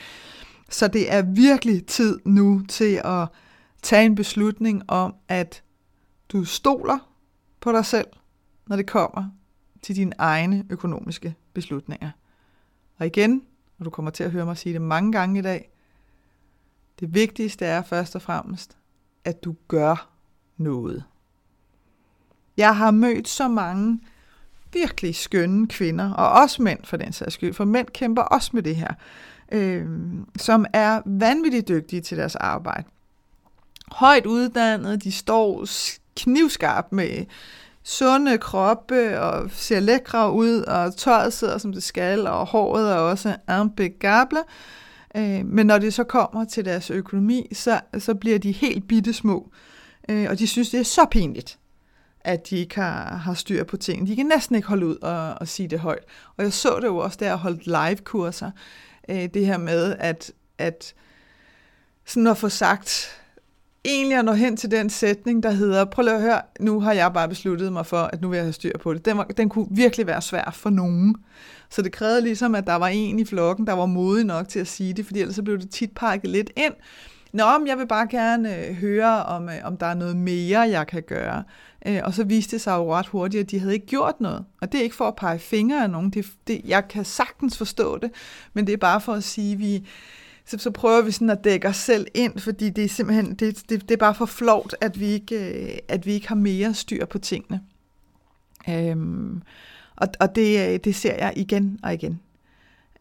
Så 0.70 0.88
det 0.88 1.14
er 1.14 1.22
virkelig 1.22 1.86
tid 1.86 2.20
nu 2.26 2.62
til 2.70 3.02
at 3.04 3.28
tage 3.82 4.06
en 4.06 4.16
beslutning 4.16 4.84
om, 4.88 5.16
at 5.28 5.64
du 6.30 6.44
stoler 6.44 7.10
på 7.60 7.72
dig 7.72 7.86
selv, 7.86 8.08
når 8.68 8.76
det 8.76 8.88
kommer 8.88 9.30
til 9.82 9.96
dine 9.96 10.14
egne 10.18 10.66
økonomiske 10.70 11.36
beslutninger. 11.54 12.12
Og 12.98 13.06
igen, 13.06 13.42
og 13.80 13.86
du 13.86 13.90
kommer 13.90 14.12
til 14.12 14.24
at 14.24 14.32
høre 14.32 14.46
mig 14.46 14.58
sige 14.58 14.74
det 14.74 14.82
mange 14.82 15.12
gange 15.12 15.40
i 15.40 15.42
dag, 15.42 15.70
det 17.00 17.14
vigtigste 17.14 17.66
er 17.66 17.82
først 17.82 18.16
og 18.16 18.22
fremmest, 18.22 18.78
at 19.26 19.44
du 19.44 19.56
gør 19.68 20.10
noget. 20.58 21.04
Jeg 22.58 22.78
har 22.78 22.92
mødt 22.92 23.28
så 23.28 23.48
mange 23.48 24.00
virkelig 24.74 25.16
skønne 25.16 25.68
kvinder, 25.68 26.14
og 26.14 26.42
også 26.42 26.62
mænd 26.62 26.80
for 26.84 26.98
den 26.98 27.14
sags 27.14 27.34
skyld, 27.34 27.54
for 27.54 27.66
mænd 27.66 27.88
kæmper 27.88 28.22
også 28.22 28.50
med 28.54 28.64
det 28.64 28.76
her, 28.76 28.94
øh, 29.52 29.86
som 30.38 30.66
er 30.74 31.02
vanvittigt 31.06 31.68
dygtige 31.68 32.02
til 32.02 32.18
deres 32.18 32.36
arbejde. 32.36 32.84
Højt 33.92 34.26
uddannede, 34.26 34.98
de 34.98 35.12
står 35.12 35.66
knivskarpt 36.16 36.92
med 36.92 37.26
sunde 37.84 38.38
kroppe 38.38 39.22
og 39.22 39.52
ser 39.52 39.80
lækre 39.80 40.32
ud, 40.32 40.62
og 40.62 40.96
tøjet 40.96 41.34
sidder 41.34 41.58
som 41.58 41.74
det 41.74 41.84
skal, 41.84 42.28
og 42.28 42.46
håret 42.46 42.92
er 42.92 42.96
også 42.96 43.36
impeccable. 43.62 44.40
Øh, 45.16 45.46
men 45.46 45.68
når 45.68 45.78
det 45.78 45.94
så 45.94 46.04
kommer 46.04 46.46
til 46.46 46.66
deres 46.66 46.90
økonomi, 46.90 47.48
så, 47.54 47.80
så 48.00 48.16
bliver 48.16 48.40
de 48.40 48.52
helt 48.52 48.88
bitte 48.88 49.14
små, 49.14 49.52
øh, 50.10 50.28
og 50.30 50.40
de 50.40 50.48
synes, 50.48 50.70
det 50.70 50.80
er 50.80 50.84
så 50.84 51.06
pinligt, 51.12 51.60
at 52.22 52.50
de 52.50 52.58
ikke 52.58 52.76
har, 52.76 53.16
har 53.16 53.34
styr 53.34 53.64
på 53.64 53.78
ting. 53.78 54.08
De 54.08 54.16
kan 54.16 54.26
næsten 54.26 54.56
ikke 54.56 54.68
holde 54.68 54.86
ud 54.86 54.96
og, 54.96 55.34
og 55.34 55.48
sige 55.48 55.68
det 55.68 55.80
højt. 55.80 56.04
Og 56.38 56.44
jeg 56.44 56.54
så 56.54 56.80
det 56.82 56.88
jo 56.88 56.98
også, 56.98 57.18
da 57.20 57.26
jeg 57.26 57.36
holdt 57.36 57.66
live-kurser, 57.66 58.52
øh, 59.10 59.30
det 59.34 59.46
her 59.46 59.58
med, 59.58 59.96
at, 60.00 60.32
at 60.58 60.94
sådan 62.06 62.28
at 62.28 62.38
få 62.38 62.50
sagt, 62.50 63.20
egentlig 63.86 64.18
at 64.18 64.26
nå 64.26 64.32
hen 64.32 64.58
til 64.58 64.72
den 64.72 64.90
sætning, 64.90 65.44
der 65.44 65.52
hedder, 65.52 65.86
prøv 65.86 66.04
lige 66.04 66.16
at 66.16 66.22
høre, 66.22 66.42
nu 66.60 66.80
har 66.80 66.94
jeg 66.94 67.14
bare 67.14 67.30
besluttet 67.30 67.74
mig 67.74 67.86
for, 67.86 67.98
at 67.98 68.22
nu 68.22 68.30
vil 68.30 68.38
jeg 68.38 68.46
have 68.46 68.54
styr 68.54 68.78
på 68.78 68.94
det. 68.94 69.06
Den, 69.06 69.18
var, 69.18 69.24
den 69.24 69.50
kunne 69.50 69.68
virkelig 69.72 70.08
være 70.08 70.22
svær 70.22 70.52
for 70.54 70.70
nogen. 70.70 71.16
Så 71.70 71.82
det 71.82 71.92
krævede 71.92 72.22
ligesom, 72.22 72.56
at 72.56 72.68
der 72.68 72.76
var 72.76 72.88
en 72.88 73.20
i 73.20 73.26
flokken, 73.26 73.68
der 73.68 73.74
var 73.74 73.86
modig 73.86 74.26
nok 74.26 74.48
til 74.48 74.60
at 74.60 74.68
sige 74.68 74.94
det, 74.94 75.06
fordi 75.06 75.20
ellers 75.20 75.36
så 75.36 75.44
blev 75.44 75.60
det 75.60 75.70
tit 75.70 75.92
pakket 75.96 76.30
lidt 76.30 76.52
ind. 76.58 76.74
Nå, 77.34 77.58
men 77.58 77.68
jeg 77.68 77.78
vil 77.78 77.88
bare 77.88 78.08
gerne 78.08 78.58
øh, 78.58 78.76
høre, 78.76 79.24
om, 79.24 79.50
øh, 79.50 79.56
om 79.64 79.78
der 79.78 79.86
er 79.86 79.94
noget 79.94 80.16
mere, 80.16 80.60
jeg 80.60 80.88
kan 80.88 81.04
gøre. 81.04 81.44
Øh, 81.86 82.02
og 82.04 82.14
så 82.14 82.24
viste 82.24 82.52
det 82.52 82.62
sig 82.62 82.76
jo 82.78 82.94
ret 82.94 83.08
hurtigt, 83.08 83.42
at 83.42 83.52
de 83.52 83.60
havde 83.60 83.74
ikke 83.74 83.86
gjort 83.86 84.22
noget. 84.22 84.46
Og 84.62 84.72
det 84.72 84.80
er 84.80 84.84
ikke 84.84 84.96
for 84.96 85.08
at 85.08 85.16
pege 85.16 85.40
fingre 85.40 85.84
af 85.84 85.90
nogen. 85.90 86.10
Det, 86.10 86.26
det, 86.48 86.62
jeg 86.66 86.88
kan 86.88 87.06
sagtens 87.06 87.58
forstå 87.58 87.98
det, 87.98 88.12
men 88.54 88.68
det 88.68 88.74
er 88.74 88.78
bare 88.78 89.02
for 89.02 89.14
at 89.14 89.24
sige, 89.24 89.54
at 89.54 89.60
vi, 89.60 89.88
så, 90.46 90.58
så 90.58 90.72
prøver 90.72 91.02
vi 91.02 91.12
sådan 91.12 91.30
at 91.30 91.44
dække 91.44 91.68
os 91.68 91.78
selv 91.78 92.08
ind, 92.14 92.40
fordi 92.40 92.70
det 92.70 92.84
er 92.84 92.90
simpelthen, 92.90 93.36
det, 93.36 93.70
det, 93.70 93.82
det 93.82 93.92
er 93.92 93.98
bare 93.98 94.16
for 94.16 94.26
flovt, 94.26 94.76
at 94.82 95.00
vi 95.00 95.06
ikke, 95.06 95.64
øh, 95.72 95.78
at 95.88 96.06
vi 96.06 96.14
ikke 96.14 96.28
har 96.28 96.36
mere 96.36 96.74
styr 96.74 97.06
på 97.06 97.20
tingene. 97.20 97.62
Øhm, 98.70 99.42
og 99.96 100.08
og 100.20 100.36
det, 100.36 100.74
øh, 100.74 100.80
det 100.84 100.96
ser 100.96 101.16
jeg 101.16 101.34
igen 101.36 101.80
og 101.84 101.94
igen. 101.94 102.20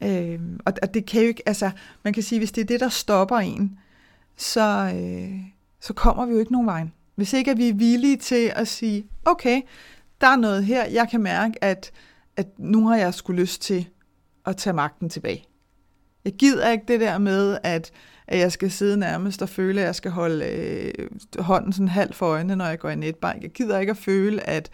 Øhm, 0.02 0.60
og, 0.64 0.72
og 0.82 0.94
det 0.94 1.06
kan 1.06 1.22
jo 1.22 1.28
ikke, 1.28 1.42
altså, 1.46 1.70
man 2.02 2.12
kan 2.12 2.22
sige, 2.22 2.38
hvis 2.38 2.52
det 2.52 2.60
er 2.60 2.64
det, 2.64 2.80
der 2.80 2.88
stopper 2.88 3.36
en, 3.36 3.78
så, 4.36 4.92
øh, 4.96 5.40
så 5.80 5.92
kommer 5.92 6.26
vi 6.26 6.32
jo 6.32 6.38
ikke 6.38 6.52
nogen 6.52 6.66
vej. 6.66 6.86
Hvis 7.14 7.32
ikke 7.32 7.50
at 7.50 7.58
vi 7.58 7.68
er 7.68 7.74
villige 7.74 8.16
til 8.16 8.52
at 8.56 8.68
sige, 8.68 9.04
okay, 9.24 9.60
der 10.20 10.26
er 10.26 10.36
noget 10.36 10.64
her, 10.64 10.84
jeg 10.84 11.08
kan 11.10 11.22
mærke, 11.22 11.64
at, 11.64 11.92
at 12.36 12.46
nu 12.58 12.86
har 12.88 12.96
jeg 12.96 13.14
skulle 13.14 13.40
lyst 13.40 13.62
til 13.62 13.88
at 14.46 14.56
tage 14.56 14.74
magten 14.74 15.08
tilbage. 15.08 15.44
Jeg 16.24 16.32
gider 16.32 16.70
ikke 16.70 16.84
det 16.88 17.00
der 17.00 17.18
med, 17.18 17.58
at, 17.62 17.92
at 18.26 18.38
jeg 18.38 18.52
skal 18.52 18.70
sidde 18.70 18.96
nærmest 18.96 19.42
og 19.42 19.48
føle, 19.48 19.80
at 19.80 19.86
jeg 19.86 19.94
skal 19.94 20.10
holde 20.10 20.44
øh, 20.44 21.08
hånden 21.38 21.72
sådan 21.72 21.88
halvt 21.88 22.14
for 22.14 22.26
øjnene, 22.26 22.56
når 22.56 22.66
jeg 22.66 22.78
går 22.78 22.90
i 22.90 22.96
netbank. 22.96 23.42
Jeg 23.42 23.50
gider 23.50 23.78
ikke 23.78 23.90
at 23.90 23.96
føle, 23.96 24.48
at, 24.48 24.70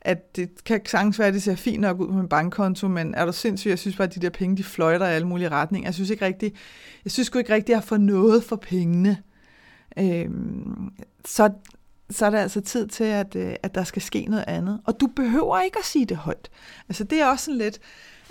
at 0.00 0.36
det 0.36 0.64
kan 0.64 0.80
sagtens 0.86 1.18
være, 1.18 1.28
at 1.28 1.34
det 1.34 1.42
ser 1.42 1.54
fint 1.54 1.80
nok 1.80 2.00
ud 2.00 2.06
på 2.06 2.12
min 2.12 2.28
bankkonto, 2.28 2.88
men 2.88 3.14
er 3.14 3.26
du 3.26 3.32
sindssygt, 3.32 3.70
jeg 3.70 3.78
synes 3.78 3.96
bare, 3.96 4.08
at 4.08 4.14
de 4.14 4.20
der 4.20 4.30
penge, 4.30 4.56
de 4.56 4.64
fløjter 4.64 5.06
i 5.08 5.14
alle 5.14 5.28
mulige 5.28 5.48
retninger. 5.48 5.86
Jeg 5.86 5.94
synes 5.94 6.10
ikke 6.10 6.24
rigtigt, 6.24 6.56
jeg 7.04 7.12
synes 7.12 7.28
ikke 7.28 7.54
rigtigt, 7.54 7.70
at 7.70 7.80
jeg 7.80 7.84
får 7.84 7.96
noget 7.96 8.44
for 8.44 8.56
pengene. 8.56 9.16
Øhm, 9.98 10.90
så, 11.24 11.50
så 12.10 12.26
er 12.26 12.30
det 12.30 12.38
altså 12.38 12.60
tid 12.60 12.86
til, 12.86 13.04
at, 13.04 13.36
øh, 13.36 13.54
at 13.62 13.74
der 13.74 13.84
skal 13.84 14.02
ske 14.02 14.26
noget 14.28 14.44
andet. 14.46 14.80
Og 14.84 15.00
du 15.00 15.06
behøver 15.06 15.60
ikke 15.60 15.78
at 15.78 15.84
sige 15.84 16.06
det 16.06 16.16
højt. 16.16 16.50
Altså 16.88 17.04
det 17.04 17.20
er 17.20 17.26
også 17.26 17.44
sådan 17.44 17.58
lidt, 17.58 17.80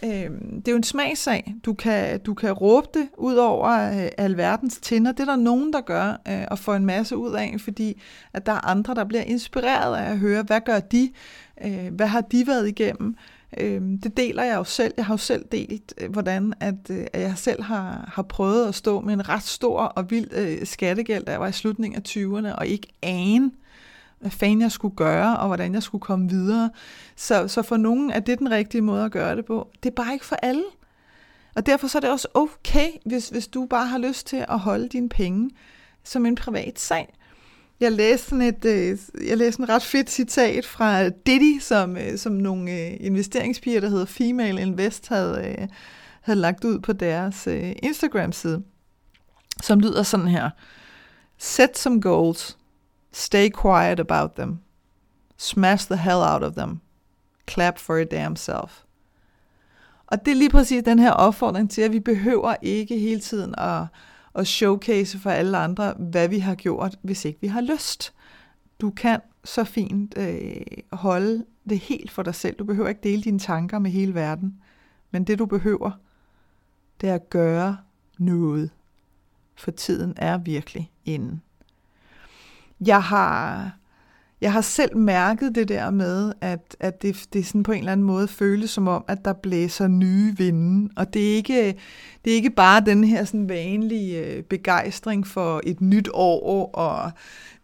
Øh, 0.03 0.31
det 0.55 0.67
er 0.67 0.71
jo 0.71 0.77
en 0.77 0.83
smagssag. 0.83 1.55
Du 1.65 1.73
kan, 1.73 2.19
du 2.19 2.33
kan 2.33 2.51
råbe 2.51 2.87
det 2.93 3.09
ud 3.17 3.35
over 3.35 3.69
øh, 3.69 4.09
alverdens 4.17 4.77
tinder. 4.81 5.11
Det 5.11 5.19
er 5.19 5.25
der 5.25 5.35
nogen, 5.35 5.73
der 5.73 5.81
gør 5.81 6.21
øh, 6.27 6.45
og 6.51 6.59
får 6.59 6.75
en 6.75 6.85
masse 6.85 7.17
ud 7.17 7.33
af, 7.33 7.55
fordi 7.59 8.01
at 8.33 8.45
der 8.45 8.51
er 8.51 8.67
andre, 8.67 8.95
der 8.95 9.03
bliver 9.03 9.23
inspireret 9.23 9.97
af 9.97 10.11
at 10.11 10.17
høre, 10.17 10.43
hvad 10.43 10.61
gør 10.65 10.79
de? 10.79 11.11
Øh, 11.65 11.93
hvad 11.95 12.07
har 12.07 12.21
de 12.21 12.47
været 12.47 12.67
igennem? 12.67 13.15
Øh, 13.57 13.81
det 14.03 14.17
deler 14.17 14.43
jeg 14.43 14.55
jo 14.55 14.63
selv. 14.63 14.93
Jeg 14.97 15.05
har 15.05 15.13
jo 15.13 15.17
selv 15.17 15.45
delt, 15.51 15.93
øh, 15.97 16.11
hvordan 16.11 16.53
at, 16.59 16.89
øh, 16.89 17.07
at 17.13 17.21
jeg 17.21 17.33
selv 17.37 17.63
har, 17.63 18.11
har 18.13 18.23
prøvet 18.23 18.67
at 18.67 18.75
stå 18.75 19.01
med 19.01 19.13
en 19.13 19.29
ret 19.29 19.43
stor 19.43 19.79
og 19.79 20.11
vild 20.11 20.27
øh, 20.31 20.65
skattegæld, 20.65 21.23
da 21.25 21.31
jeg 21.31 21.39
var 21.39 21.47
i 21.47 21.51
slutningen 21.51 22.01
af 22.05 22.09
20'erne, 22.09 22.55
og 22.55 22.67
ikke 22.67 22.87
ane, 23.01 23.51
hvad 24.19 24.31
fanden 24.31 24.61
jeg 24.61 24.71
skulle 24.71 24.95
gøre, 24.95 25.37
og 25.37 25.47
hvordan 25.47 25.73
jeg 25.73 25.83
skulle 25.83 26.01
komme 26.01 26.29
videre. 26.29 26.69
Så, 27.15 27.47
så 27.47 27.61
for 27.61 27.77
nogen 27.77 28.11
er 28.11 28.19
det 28.19 28.39
den 28.39 28.51
rigtige 28.51 28.81
måde 28.81 29.05
at 29.05 29.11
gøre 29.11 29.35
det 29.35 29.45
på. 29.45 29.69
Det 29.83 29.89
er 29.89 29.95
bare 29.95 30.13
ikke 30.13 30.25
for 30.25 30.35
alle. 30.35 30.63
Og 31.55 31.65
derfor 31.65 31.87
så 31.87 31.97
er 31.97 31.99
det 31.99 32.09
også 32.09 32.27
okay, 32.33 32.87
hvis, 33.05 33.29
hvis 33.29 33.47
du 33.47 33.65
bare 33.65 33.87
har 33.87 33.97
lyst 33.97 34.27
til 34.27 34.45
at 34.49 34.59
holde 34.59 34.87
dine 34.87 35.09
penge 35.09 35.49
som 36.03 36.25
en 36.25 36.35
privat 36.35 36.79
sag. 36.79 37.13
Jeg 37.79 37.91
læste, 37.91 38.29
sådan 38.29 38.41
et, 38.41 38.65
øh, 38.65 38.97
jeg 39.27 39.37
læste 39.37 39.61
en 39.61 39.69
ret 39.69 39.83
fedt 39.83 40.09
citat 40.09 40.65
fra 40.65 41.09
Diddy, 41.09 41.59
som, 41.59 41.97
øh, 41.97 42.17
som 42.17 42.31
nogle 42.31 42.71
øh, 42.71 42.97
investeringspiger, 42.99 43.81
der 43.81 43.89
hedder 43.89 44.05
Female 44.05 44.61
Invest, 44.61 45.07
havde, 45.07 45.55
øh, 45.59 45.67
havde 46.21 46.39
lagt 46.39 46.63
ud 46.63 46.79
på 46.79 46.93
deres 46.93 47.47
øh, 47.47 47.71
Instagram-side, 47.83 48.63
som 49.63 49.79
lyder 49.79 50.03
sådan 50.03 50.27
her. 50.27 50.49
Set 51.37 51.77
some 51.77 52.01
goals. 52.01 52.57
Stay 53.11 53.49
quiet 53.61 53.99
about 53.99 54.31
them. 54.31 54.59
Smash 55.37 55.85
the 55.85 55.97
hell 55.97 56.21
out 56.21 56.43
of 56.43 56.53
them. 56.53 56.79
Clap 57.47 57.79
for 57.79 57.95
your 57.95 58.05
damn 58.05 58.35
self. 58.35 58.83
Og 60.07 60.25
det 60.25 60.31
er 60.31 60.35
lige 60.35 60.49
præcis 60.49 60.83
den 60.83 60.99
her 60.99 61.11
opfordring 61.11 61.71
til, 61.71 61.81
at 61.81 61.91
vi 61.91 61.99
behøver 61.99 62.55
ikke 62.61 62.99
hele 62.99 63.19
tiden 63.19 63.55
at 63.57 63.85
og 64.39 64.47
showcase 64.47 65.19
for 65.19 65.29
alle 65.29 65.57
andre, 65.57 65.93
hvad 65.93 66.27
vi 66.27 66.39
har 66.39 66.55
gjort, 66.55 66.95
hvis 67.01 67.25
ikke 67.25 67.41
vi 67.41 67.47
har 67.47 67.61
lyst. 67.61 68.13
Du 68.81 68.89
kan 68.89 69.19
så 69.43 69.63
fint 69.63 70.17
øh, 70.17 70.61
holde 70.91 71.45
det 71.69 71.79
helt 71.79 72.11
for 72.11 72.23
dig 72.23 72.35
selv. 72.35 72.55
Du 72.55 72.63
behøver 72.63 72.89
ikke 72.89 73.01
dele 73.03 73.21
dine 73.21 73.39
tanker 73.39 73.79
med 73.79 73.91
hele 73.91 74.13
verden. 74.13 74.61
Men 75.11 75.23
det 75.23 75.39
du 75.39 75.45
behøver, 75.45 75.91
det 77.01 77.09
er 77.09 77.15
at 77.15 77.29
gøre 77.29 77.77
noget. 78.19 78.71
For 79.55 79.71
tiden 79.71 80.13
er 80.17 80.37
virkelig 80.37 80.91
inden. 81.05 81.41
Jeg 82.85 83.03
har 83.03 83.71
jeg 84.41 84.53
har 84.53 84.61
selv 84.61 84.97
mærket 84.97 85.55
det 85.55 85.67
der 85.67 85.89
med, 85.89 86.33
at, 86.41 86.75
at 86.79 87.01
det, 87.01 87.25
det 87.33 87.45
sådan 87.45 87.63
på 87.63 87.71
en 87.71 87.79
eller 87.79 87.91
anden 87.91 88.05
måde 88.05 88.27
føles 88.27 88.69
som 88.69 88.87
om, 88.87 89.05
at 89.07 89.25
der 89.25 89.33
blæser 89.33 89.87
nye 89.87 90.37
vinde. 90.37 90.89
Og 90.95 91.13
det 91.13 91.31
er 91.31 91.35
ikke, 91.35 91.75
det 92.25 92.31
er 92.31 92.35
ikke 92.35 92.49
bare 92.49 92.81
den 92.85 93.03
her 93.03 93.23
sådan 93.23 93.49
vanlige 93.49 94.25
øh, 94.25 94.43
begejstring 94.43 95.27
for 95.27 95.61
et 95.63 95.81
nyt 95.81 96.09
år, 96.13 96.71
og 96.75 97.11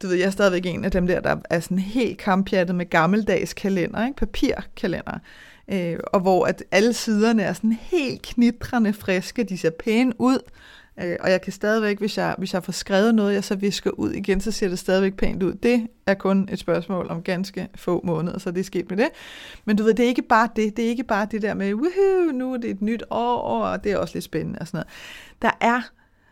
du 0.01 0.07
ved, 0.07 0.15
jeg 0.15 0.25
er 0.25 0.29
stadigvæk 0.29 0.65
en 0.65 0.85
af 0.85 0.91
dem 0.91 1.07
der, 1.07 1.19
der 1.19 1.35
er 1.49 1.59
sådan 1.59 1.79
helt 1.79 2.17
kampjattet 2.17 2.75
med 2.75 2.89
gammeldags 2.89 3.53
kalender, 3.53 4.05
ikke? 4.07 4.17
papirkalender. 4.17 5.19
Øh, 5.71 5.99
og 6.13 6.19
hvor 6.19 6.45
at 6.45 6.63
alle 6.71 6.93
siderne 6.93 7.43
er 7.43 7.53
sådan 7.53 7.77
helt 7.81 8.21
knitrende 8.21 8.93
friske, 8.93 9.43
de 9.43 9.57
ser 9.57 9.69
pæne 9.69 10.21
ud, 10.21 10.39
Øh, 11.01 11.15
og 11.19 11.31
jeg 11.31 11.41
kan 11.41 11.53
stadigvæk, 11.53 11.99
hvis 11.99 12.17
jeg, 12.17 12.35
hvis 12.37 12.53
jeg 12.53 12.63
får 12.63 12.71
skrevet 12.71 13.15
noget, 13.15 13.33
jeg 13.33 13.43
så 13.43 13.55
visker 13.55 13.91
ud 13.91 14.11
igen, 14.11 14.41
så 14.41 14.51
ser 14.51 14.67
det 14.69 14.79
stadigvæk 14.79 15.13
pænt 15.13 15.43
ud. 15.43 15.53
Det 15.53 15.87
er 16.05 16.13
kun 16.13 16.49
et 16.51 16.59
spørgsmål 16.59 17.07
om 17.09 17.21
ganske 17.21 17.67
få 17.75 18.01
måneder, 18.03 18.39
så 18.39 18.51
det 18.51 18.59
er 18.59 18.63
sket 18.63 18.89
med 18.89 18.97
det. 18.97 19.09
Men 19.65 19.75
du 19.75 19.83
ved, 19.83 19.93
det 19.93 20.03
er 20.03 20.07
ikke 20.07 20.21
bare 20.21 20.49
det. 20.55 20.77
Det 20.77 20.85
er 20.85 20.89
ikke 20.89 21.03
bare 21.03 21.27
det 21.31 21.41
der 21.41 21.53
med, 21.53 21.73
woohoo, 21.73 22.31
nu 22.33 22.53
er 22.53 22.57
det 22.57 22.69
et 22.69 22.81
nyt 22.81 23.03
år, 23.09 23.39
og 23.41 23.83
det 23.83 23.91
er 23.91 23.97
også 23.97 24.15
lidt 24.15 24.25
spændende 24.25 24.59
og 24.59 24.67
sådan 24.67 24.77
noget. 24.77 24.87
Der 25.41 25.67
er, 25.67 25.81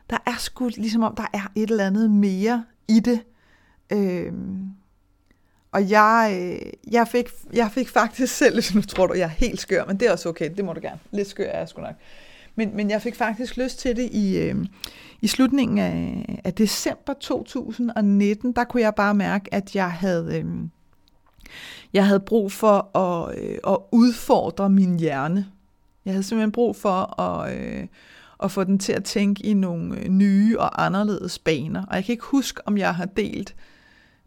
der 0.09 0.17
er 0.25 0.35
sgu 0.37 0.69
ligesom 0.77 1.03
om, 1.03 1.15
der 1.15 1.25
er 1.33 1.51
et 1.55 1.69
eller 1.69 1.87
andet 1.87 2.11
mere 2.11 2.63
i 2.87 2.99
det. 2.99 3.19
Øhm, 3.91 4.69
og 5.71 5.89
jeg, 5.89 6.37
øh, 6.39 6.93
jeg, 6.93 7.07
fik, 7.07 7.29
jeg 7.53 7.71
fik 7.71 7.89
faktisk 7.89 8.35
selv, 8.35 8.63
nu 8.75 8.81
tror 8.81 9.07
du, 9.07 9.13
jeg 9.13 9.23
er 9.23 9.27
helt 9.27 9.59
skør, 9.59 9.85
men 9.85 9.99
det 9.99 10.07
er 10.07 10.11
også 10.11 10.29
okay, 10.29 10.49
det 10.57 10.65
må 10.65 10.73
du 10.73 10.81
gerne. 10.81 10.99
Lidt 11.11 11.27
skør 11.27 11.49
er 11.49 11.59
jeg 11.59 11.69
sgu 11.69 11.81
nok. 11.81 11.95
Men, 12.55 12.75
men 12.75 12.89
jeg 12.89 13.01
fik 13.01 13.15
faktisk 13.15 13.57
lyst 13.57 13.79
til 13.79 13.95
det 13.95 14.09
i, 14.11 14.37
øh, 14.37 14.65
i 15.21 15.27
slutningen 15.27 15.77
af, 15.77 16.41
af 16.43 16.53
december 16.53 17.13
2019. 17.13 18.53
Der 18.53 18.63
kunne 18.63 18.81
jeg 18.81 18.95
bare 18.95 19.13
mærke, 19.13 19.53
at 19.53 19.75
jeg 19.75 19.91
havde, 19.91 20.39
øh, 20.39 20.45
jeg 21.93 22.07
havde 22.07 22.19
brug 22.19 22.51
for 22.51 22.97
at, 22.97 23.39
øh, 23.43 23.57
at 23.67 23.77
udfordre 23.91 24.69
min 24.69 24.99
hjerne. 24.99 25.47
Jeg 26.05 26.13
havde 26.13 26.23
simpelthen 26.23 26.51
brug 26.51 26.75
for 26.75 27.21
at, 27.21 27.57
øh, 27.57 27.87
at 28.43 28.51
få 28.51 28.63
den 28.63 28.79
til 28.79 28.93
at 28.93 29.03
tænke 29.03 29.45
i 29.45 29.53
nogle 29.53 29.99
øh, 29.99 30.07
nye 30.07 30.59
og 30.59 30.85
anderledes 30.85 31.39
baner. 31.39 31.85
Og 31.85 31.95
jeg 31.95 32.05
kan 32.05 32.13
ikke 32.13 32.25
huske, 32.25 32.67
om 32.67 32.77
jeg 32.77 32.95
har 32.95 33.05
delt 33.05 33.55
øh, 33.57 33.72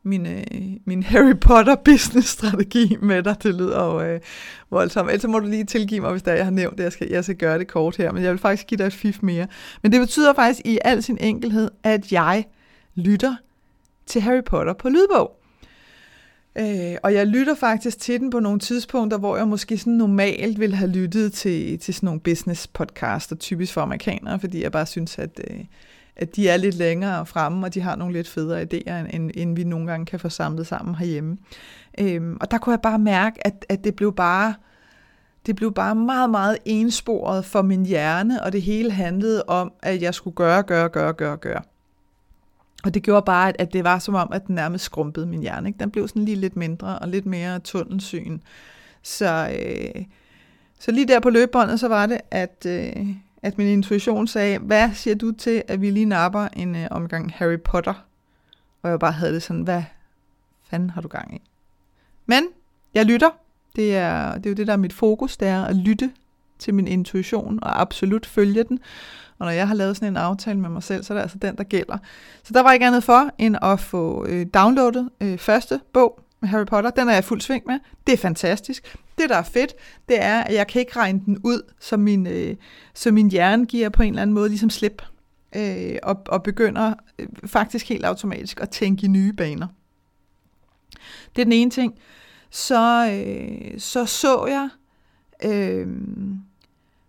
min, 0.06 0.26
øh, 0.26 0.42
min 0.84 1.02
Harry 1.02 1.36
Potter 1.40 1.74
business 1.74 2.28
strategi 2.28 2.96
med 3.02 3.22
dig. 3.22 3.36
Det 3.42 3.54
lyder 3.54 3.84
jo 3.84 4.00
øh, 4.00 4.20
voldsomt. 4.70 5.10
Ellers 5.10 5.26
må 5.26 5.38
du 5.38 5.46
lige 5.46 5.64
tilgive 5.64 6.00
mig, 6.00 6.10
hvis 6.10 6.22
der 6.22 6.32
jeg 6.32 6.44
har 6.44 6.50
nævnt 6.50 6.78
det. 6.78 6.84
Jeg 6.84 6.92
skal, 6.92 7.08
jeg 7.10 7.24
skal 7.24 7.36
gøre 7.36 7.58
det 7.58 7.68
kort 7.68 7.96
her, 7.96 8.12
men 8.12 8.22
jeg 8.22 8.30
vil 8.30 8.38
faktisk 8.38 8.66
give 8.66 8.78
dig 8.78 8.86
et 8.86 8.92
fif 8.92 9.18
mere. 9.22 9.46
Men 9.82 9.92
det 9.92 10.00
betyder 10.00 10.34
faktisk 10.34 10.66
i 10.66 10.78
al 10.84 11.02
sin 11.02 11.18
enkelhed, 11.20 11.70
at 11.82 12.12
jeg 12.12 12.44
lytter 12.94 13.36
til 14.06 14.20
Harry 14.20 14.44
Potter 14.46 14.72
på 14.72 14.88
lydbog. 14.88 15.40
Øh, 16.58 16.96
og 17.02 17.14
jeg 17.14 17.26
lytter 17.26 17.54
faktisk 17.54 17.98
til 17.98 18.20
den 18.20 18.30
på 18.30 18.40
nogle 18.40 18.58
tidspunkter, 18.58 19.18
hvor 19.18 19.36
jeg 19.36 19.48
måske 19.48 19.78
sådan 19.78 19.92
normalt 19.92 20.60
ville 20.60 20.76
have 20.76 20.90
lyttet 20.90 21.32
til, 21.32 21.78
til 21.78 21.94
sådan 21.94 22.06
nogle 22.06 22.20
business 22.20 22.66
podcaster, 22.66 23.36
typisk 23.36 23.72
for 23.72 23.80
amerikanere, 23.80 24.40
fordi 24.40 24.62
jeg 24.62 24.72
bare 24.72 24.86
synes, 24.86 25.18
at, 25.18 25.40
øh, 25.50 25.60
at 26.16 26.36
de 26.36 26.48
er 26.48 26.56
lidt 26.56 26.74
længere 26.74 27.26
fremme, 27.26 27.66
og 27.66 27.74
de 27.74 27.80
har 27.80 27.96
nogle 27.96 28.12
lidt 28.12 28.28
federe 28.28 28.62
idéer, 28.62 29.14
end, 29.14 29.30
end 29.34 29.56
vi 29.56 29.64
nogle 29.64 29.86
gange 29.86 30.06
kan 30.06 30.20
få 30.20 30.28
samlet 30.28 30.66
sammen 30.66 30.94
herhjemme. 30.94 31.38
Øhm, 32.00 32.36
og 32.40 32.50
der 32.50 32.58
kunne 32.58 32.72
jeg 32.72 32.80
bare 32.80 32.98
mærke, 32.98 33.46
at, 33.46 33.66
at 33.68 33.84
det 33.84 33.96
blev 33.96 34.14
bare 34.14 34.54
det 35.46 35.56
blev 35.56 35.72
bare 35.72 35.94
meget, 35.94 36.30
meget 36.30 36.58
ensporet 36.64 37.44
for 37.44 37.62
min 37.62 37.86
hjerne, 37.86 38.42
og 38.42 38.52
det 38.52 38.62
hele 38.62 38.90
handlede 38.90 39.44
om, 39.46 39.72
at 39.82 40.02
jeg 40.02 40.14
skulle 40.14 40.34
gøre, 40.34 40.62
gøre, 40.62 40.88
gøre, 40.88 41.12
gøre, 41.12 41.36
gøre. 41.36 41.62
Og 42.84 42.94
det 42.94 43.02
gjorde 43.02 43.24
bare, 43.24 43.60
at 43.60 43.72
det 43.72 43.84
var 43.84 43.98
som 43.98 44.14
om, 44.14 44.28
at 44.32 44.46
den 44.46 44.54
nærmest 44.54 44.84
skrumpede 44.84 45.26
min 45.26 45.40
hjerne. 45.40 45.68
Ikke? 45.68 45.78
Den 45.78 45.90
blev 45.90 46.08
sådan 46.08 46.24
lige 46.24 46.36
lidt 46.36 46.56
mindre 46.56 46.98
og 46.98 47.08
lidt 47.08 47.26
mere 47.26 47.58
tunnelsyn. 47.58 48.38
Så, 49.02 49.50
øh, 49.58 50.04
så 50.80 50.90
lige 50.90 51.08
der 51.08 51.20
på 51.20 51.30
løbebåndet, 51.30 51.80
så 51.80 51.88
var 51.88 52.06
det, 52.06 52.20
at, 52.30 52.66
øh, 52.68 53.06
at 53.42 53.58
min 53.58 53.66
intuition 53.66 54.26
sagde, 54.26 54.58
hvad 54.58 54.90
siger 54.94 55.14
du 55.14 55.32
til, 55.32 55.62
at 55.68 55.80
vi 55.80 55.90
lige 55.90 56.06
napper 56.06 56.48
en 56.56 56.76
øh, 56.76 56.86
omgang 56.90 57.32
Harry 57.36 57.60
Potter? 57.60 57.94
Og 58.82 58.90
jeg 58.90 58.98
bare 58.98 59.12
havde 59.12 59.34
det 59.34 59.42
sådan, 59.42 59.62
hvad 59.62 59.82
fanden 60.70 60.90
har 60.90 61.00
du 61.00 61.08
gang 61.08 61.34
i? 61.34 61.42
Men 62.26 62.44
jeg 62.94 63.06
lytter. 63.06 63.30
Det 63.76 63.96
er, 63.96 64.34
det 64.34 64.46
er 64.46 64.50
jo 64.50 64.54
det, 64.54 64.66
der 64.66 64.72
er 64.72 64.76
mit 64.76 64.92
fokus, 64.92 65.36
det 65.36 65.48
er 65.48 65.64
at 65.64 65.76
lytte 65.76 66.10
til 66.58 66.74
min 66.74 66.88
intuition 66.88 67.58
og 67.62 67.80
absolut 67.80 68.26
følge 68.26 68.64
den. 68.64 68.78
Og 69.38 69.46
når 69.46 69.52
jeg 69.52 69.68
har 69.68 69.74
lavet 69.74 69.96
sådan 69.96 70.12
en 70.12 70.16
aftale 70.16 70.58
med 70.58 70.68
mig 70.68 70.82
selv, 70.82 71.02
så 71.02 71.12
er 71.12 71.16
det 71.16 71.22
altså 71.22 71.38
den, 71.38 71.56
der 71.56 71.64
gælder. 71.64 71.98
Så 72.42 72.52
der 72.52 72.62
var 72.62 72.72
ikke 72.72 72.86
andet 72.86 73.04
for, 73.04 73.30
end 73.38 73.56
at 73.62 73.80
få 73.80 74.26
øh, 74.26 74.46
downloadet 74.54 75.10
øh, 75.20 75.38
første 75.38 75.80
bog 75.92 76.20
med 76.40 76.48
Harry 76.48 76.66
Potter. 76.66 76.90
Den 76.90 77.08
er 77.08 77.12
jeg 77.12 77.24
fuld 77.24 77.40
sving 77.40 77.62
med. 77.66 77.78
Det 78.06 78.12
er 78.12 78.16
fantastisk. 78.16 78.96
Det, 79.18 79.30
der 79.30 79.36
er 79.36 79.42
fedt, 79.42 79.74
det 80.08 80.22
er, 80.22 80.40
at 80.40 80.54
jeg 80.54 80.66
kan 80.66 80.80
ikke 80.80 80.96
regne 80.96 81.22
den 81.26 81.38
ud, 81.44 81.62
så 81.80 81.96
min, 81.96 82.26
øh, 82.26 82.56
så 82.94 83.12
min 83.12 83.30
hjerne 83.30 83.66
giver 83.66 83.88
på 83.88 84.02
en 84.02 84.08
eller 84.08 84.22
anden 84.22 84.34
måde 84.34 84.48
ligesom 84.48 84.70
slip, 84.70 85.02
øh, 85.56 85.96
og, 86.02 86.22
og 86.28 86.42
begynder 86.42 86.94
øh, 87.18 87.28
faktisk 87.46 87.88
helt 87.88 88.04
automatisk 88.04 88.60
at 88.60 88.70
tænke 88.70 89.04
i 89.04 89.08
nye 89.08 89.32
baner. 89.32 89.66
Det 91.36 91.42
er 91.42 91.44
den 91.44 91.52
ene 91.52 91.70
ting. 91.70 91.94
Så 92.50 93.10
øh, 93.12 93.80
så, 93.80 94.06
så 94.06 94.46
jeg, 94.46 94.68
øh, 95.44 95.86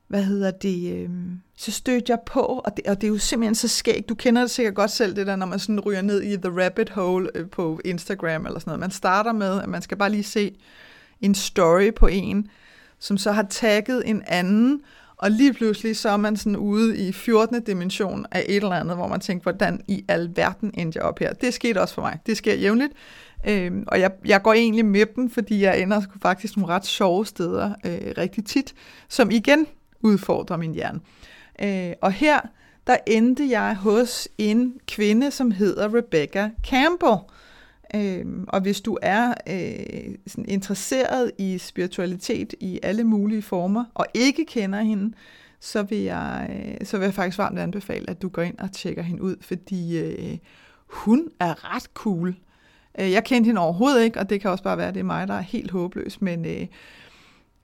hvad 0.08 0.24
hedder 0.24 0.52
det, 0.52 0.94
øh, 0.94 1.10
så 1.56 1.72
stødte 1.72 2.12
jeg 2.12 2.20
på, 2.26 2.40
og 2.40 2.78
det, 2.78 2.88
og 2.88 3.02
det 3.02 3.08
er 3.08 3.12
jo 3.12 3.18
simpelthen 3.18 3.56
så 3.56 3.68
skægt. 3.68 4.10
Du 4.10 4.16
kender 4.16 4.42
det 4.42 4.52
sikkert 4.52 4.76
godt 4.76 4.92
selv, 4.92 5.16
det 5.16 5.28
der, 5.28 5.36
når 5.36 5.46
man 5.46 5.60
sådan 5.60 5.80
ryger 5.80 6.02
ned 6.02 6.24
i 6.24 6.38
the 6.38 6.64
rabbit 6.64 6.90
hole 6.90 7.30
øh, 7.36 7.50
på 7.50 7.80
Instagram 7.86 8.46
eller 8.46 8.60
sådan 8.60 8.70
noget. 8.70 8.80
Man 8.80 8.92
starter 8.92 9.32
med, 9.32 9.62
at 9.62 9.70
man 9.70 9.82
skal 9.82 9.98
bare 9.98 10.10
lige 10.10 10.24
se 10.24 10.56
en 11.22 11.36
story 11.36 11.94
på 11.94 12.08
en, 12.08 12.50
som 13.00 13.18
så 13.18 13.32
har 13.32 13.48
tagget 13.50 14.10
en 14.10 14.24
anden, 14.28 14.82
og 15.18 15.32
lige 15.32 15.54
pludselig 15.54 15.98
så 15.98 16.10
er 16.10 16.18
man 16.18 16.38
sådan 16.38 16.56
ude 16.56 17.08
i 17.08 17.12
14. 17.12 17.64
dimension 17.64 18.26
af 18.32 18.46
et 18.50 18.56
eller 18.56 18.72
andet, 18.72 18.98
hvor 18.98 19.08
man 19.08 19.20
tænker, 19.20 19.44
hvordan 19.44 19.82
i 19.88 20.06
alverden 20.08 20.72
endte 20.74 20.98
jeg 20.98 21.06
op 21.06 21.20
her. 21.20 21.34
Det 21.34 21.54
skete 21.54 21.82
også 21.82 21.94
for 21.94 22.02
mig. 22.02 22.20
Det 22.26 22.38
sker 22.38 22.54
jævnligt. 22.54 22.94
Øhm, 23.48 23.84
og 23.88 24.00
jeg, 24.00 24.12
jeg 24.26 24.42
går 24.42 24.54
egentlig 24.54 24.86
med 24.86 25.06
dem, 25.16 25.30
fordi 25.30 25.62
jeg 25.64 25.82
ender 25.82 26.02
faktisk 26.22 26.58
nogle 26.58 26.74
ret 26.74 26.86
sjove 26.86 27.26
steder 27.26 27.74
øh, 27.86 28.14
rigtig 28.18 28.46
tit, 28.46 28.74
som 29.10 29.32
igen 29.32 29.68
udfordrer 30.02 30.58
min 30.58 30.74
hjerne. 30.74 31.00
Øh, 31.64 31.94
og 32.02 32.12
her, 32.12 32.40
der 32.88 32.98
endte 33.08 33.50
jeg 33.50 33.76
hos 33.76 34.28
en 34.38 34.74
kvinde, 34.88 35.32
som 35.32 35.52
hedder 35.52 35.96
Rebecca 35.96 36.50
Campbell. 36.64 37.18
Øhm, 37.96 38.46
og 38.48 38.62
hvis 38.62 38.82
du 38.82 38.98
er 39.02 39.34
øh, 39.50 40.16
sådan 40.28 40.46
interesseret 40.48 41.32
i 41.38 41.58
spiritualitet 41.58 42.54
i 42.60 42.80
alle 42.84 43.04
mulige 43.04 43.42
former, 43.42 43.86
og 43.94 44.06
ikke 44.14 44.46
kender 44.46 44.82
hende, 44.82 45.14
så 45.60 45.84
vil 45.84 45.98
jeg, 45.98 46.50
øh, 46.50 46.88
så 46.88 46.98
vil 46.98 47.06
jeg 47.06 47.14
faktisk 47.14 47.38
varmt 47.38 47.60
anbefale, 47.60 48.10
at 48.10 48.22
du 48.22 48.30
går 48.30 48.42
ind 48.42 48.58
og 48.58 48.72
tjekker 48.72 49.02
hende 49.02 49.22
ud, 49.24 49.36
fordi 49.42 49.98
øh, 49.98 50.38
hun 50.88 51.28
er 51.40 51.76
ret 51.76 51.90
cool. 51.94 52.36
Øh, 53.00 53.12
jeg 53.12 53.24
kendte 53.24 53.48
hende 53.48 53.62
overhovedet 53.62 54.04
ikke, 54.04 54.20
og 54.20 54.30
det 54.30 54.42
kan 54.42 54.52
også 54.52 54.64
bare 54.64 54.78
være, 54.78 54.88
at 54.88 54.94
det 54.94 55.00
er 55.00 55.04
mig, 55.04 55.28
der 55.28 55.34
er 55.34 55.42
helt 55.42 55.72
håbløs, 55.72 56.22
men, 56.22 56.46
øh, 56.46 56.68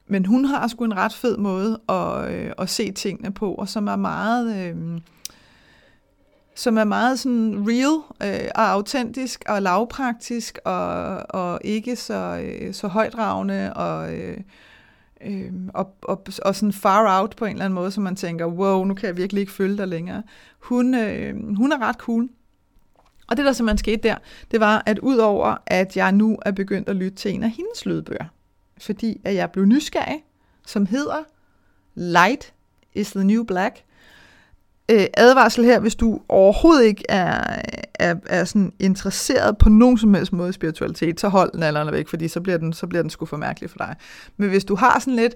men 0.08 0.26
hun 0.26 0.46
har 0.46 0.68
sgu 0.68 0.84
en 0.86 0.98
ret 0.98 1.14
fed 1.14 1.38
måde 1.38 1.82
at, 1.90 2.32
øh, 2.32 2.52
at 2.58 2.70
se 2.70 2.92
tingene 2.92 3.34
på, 3.34 3.54
og 3.54 3.70
som 3.70 3.88
er 3.88 3.96
meget... 3.96 4.68
Øh, 4.68 5.00
som 6.56 6.78
er 6.78 6.84
meget 6.84 7.20
sådan 7.20 7.66
real 7.68 8.02
øh, 8.24 8.50
og 8.56 8.70
autentisk 8.70 9.44
og 9.48 9.62
lavpraktisk 9.62 10.60
og, 10.66 11.18
og 11.30 11.60
ikke 11.64 11.96
så, 11.96 12.42
øh, 12.44 12.74
så 12.74 12.88
højdragende 12.88 13.74
og, 13.74 14.14
øh, 14.14 14.38
øh, 15.26 15.52
og, 15.74 15.96
og, 16.02 16.26
og 16.46 16.56
sådan 16.56 16.74
far 16.74 17.22
out 17.22 17.36
på 17.36 17.46
en 17.46 17.52
eller 17.52 17.66
anden 17.66 17.76
måde, 17.76 17.92
så 17.92 18.02
man 18.02 18.16
tænker, 18.16 18.46
wow, 18.46 18.84
nu 18.84 18.94
kan 18.94 19.08
jeg 19.08 19.18
virkelig 19.18 19.42
ikke 19.42 19.54
følge 19.54 19.78
dig 19.78 19.88
længere. 19.88 20.24
Hun, 20.60 20.94
øh, 20.94 21.56
hun 21.56 21.72
er 21.72 21.82
ret 21.82 21.96
cool. 21.96 22.30
Og 23.28 23.38
det, 23.38 23.46
der 23.46 23.52
simpelthen 23.52 23.78
skete 23.78 24.08
der, 24.08 24.16
det 24.52 24.60
var, 24.60 24.84
at 24.86 25.00
udover 25.00 25.56
at 25.66 25.98
jeg 25.98 26.12
nu 26.12 26.38
er 26.46 26.52
begyndt 26.52 26.90
at 26.90 26.96
lytte 26.96 27.18
til 27.18 27.34
en 27.34 27.44
af 27.44 27.50
hendes 27.50 27.86
lydbøger, 27.86 28.26
fordi 28.78 29.22
at 29.24 29.36
jeg 29.36 29.52
blev 29.52 29.66
nysgerrig, 29.66 30.24
som 30.68 30.86
hedder 30.86 31.24
Light 31.96 32.54
is 32.94 33.12
the 33.12 33.24
New 33.24 33.44
Black, 33.44 33.84
øh, 34.92 35.06
advarsel 35.14 35.66
her, 35.66 35.80
hvis 35.80 35.96
du 35.96 36.22
overhovedet 36.30 36.86
ikke 36.86 37.04
er, 37.10 37.62
er, 37.94 38.16
er 38.26 38.44
sådan 38.44 38.74
interesseret 38.80 39.58
på 39.58 39.70
nogen 39.70 39.98
som 39.98 40.14
helst 40.14 40.34
måde 40.34 40.50
i 40.50 40.54
spiritualitet, 40.54 41.20
så 41.20 41.28
hold 41.28 41.52
den 41.52 41.64
alderen 41.64 41.92
væk, 41.92 42.08
fordi 42.08 42.28
så 42.28 42.42
bliver, 42.42 42.58
den, 42.58 42.74
så 42.74 42.88
bliver 42.88 43.02
den 43.02 43.10
sgu 43.10 43.26
for 43.26 43.38
mærkelig 43.38 43.70
for 43.70 43.78
dig. 43.78 43.96
Men 44.38 44.50
hvis 44.50 44.66
du 44.66 44.76
har 44.76 45.00
sådan 45.00 45.16
lidt, 45.16 45.36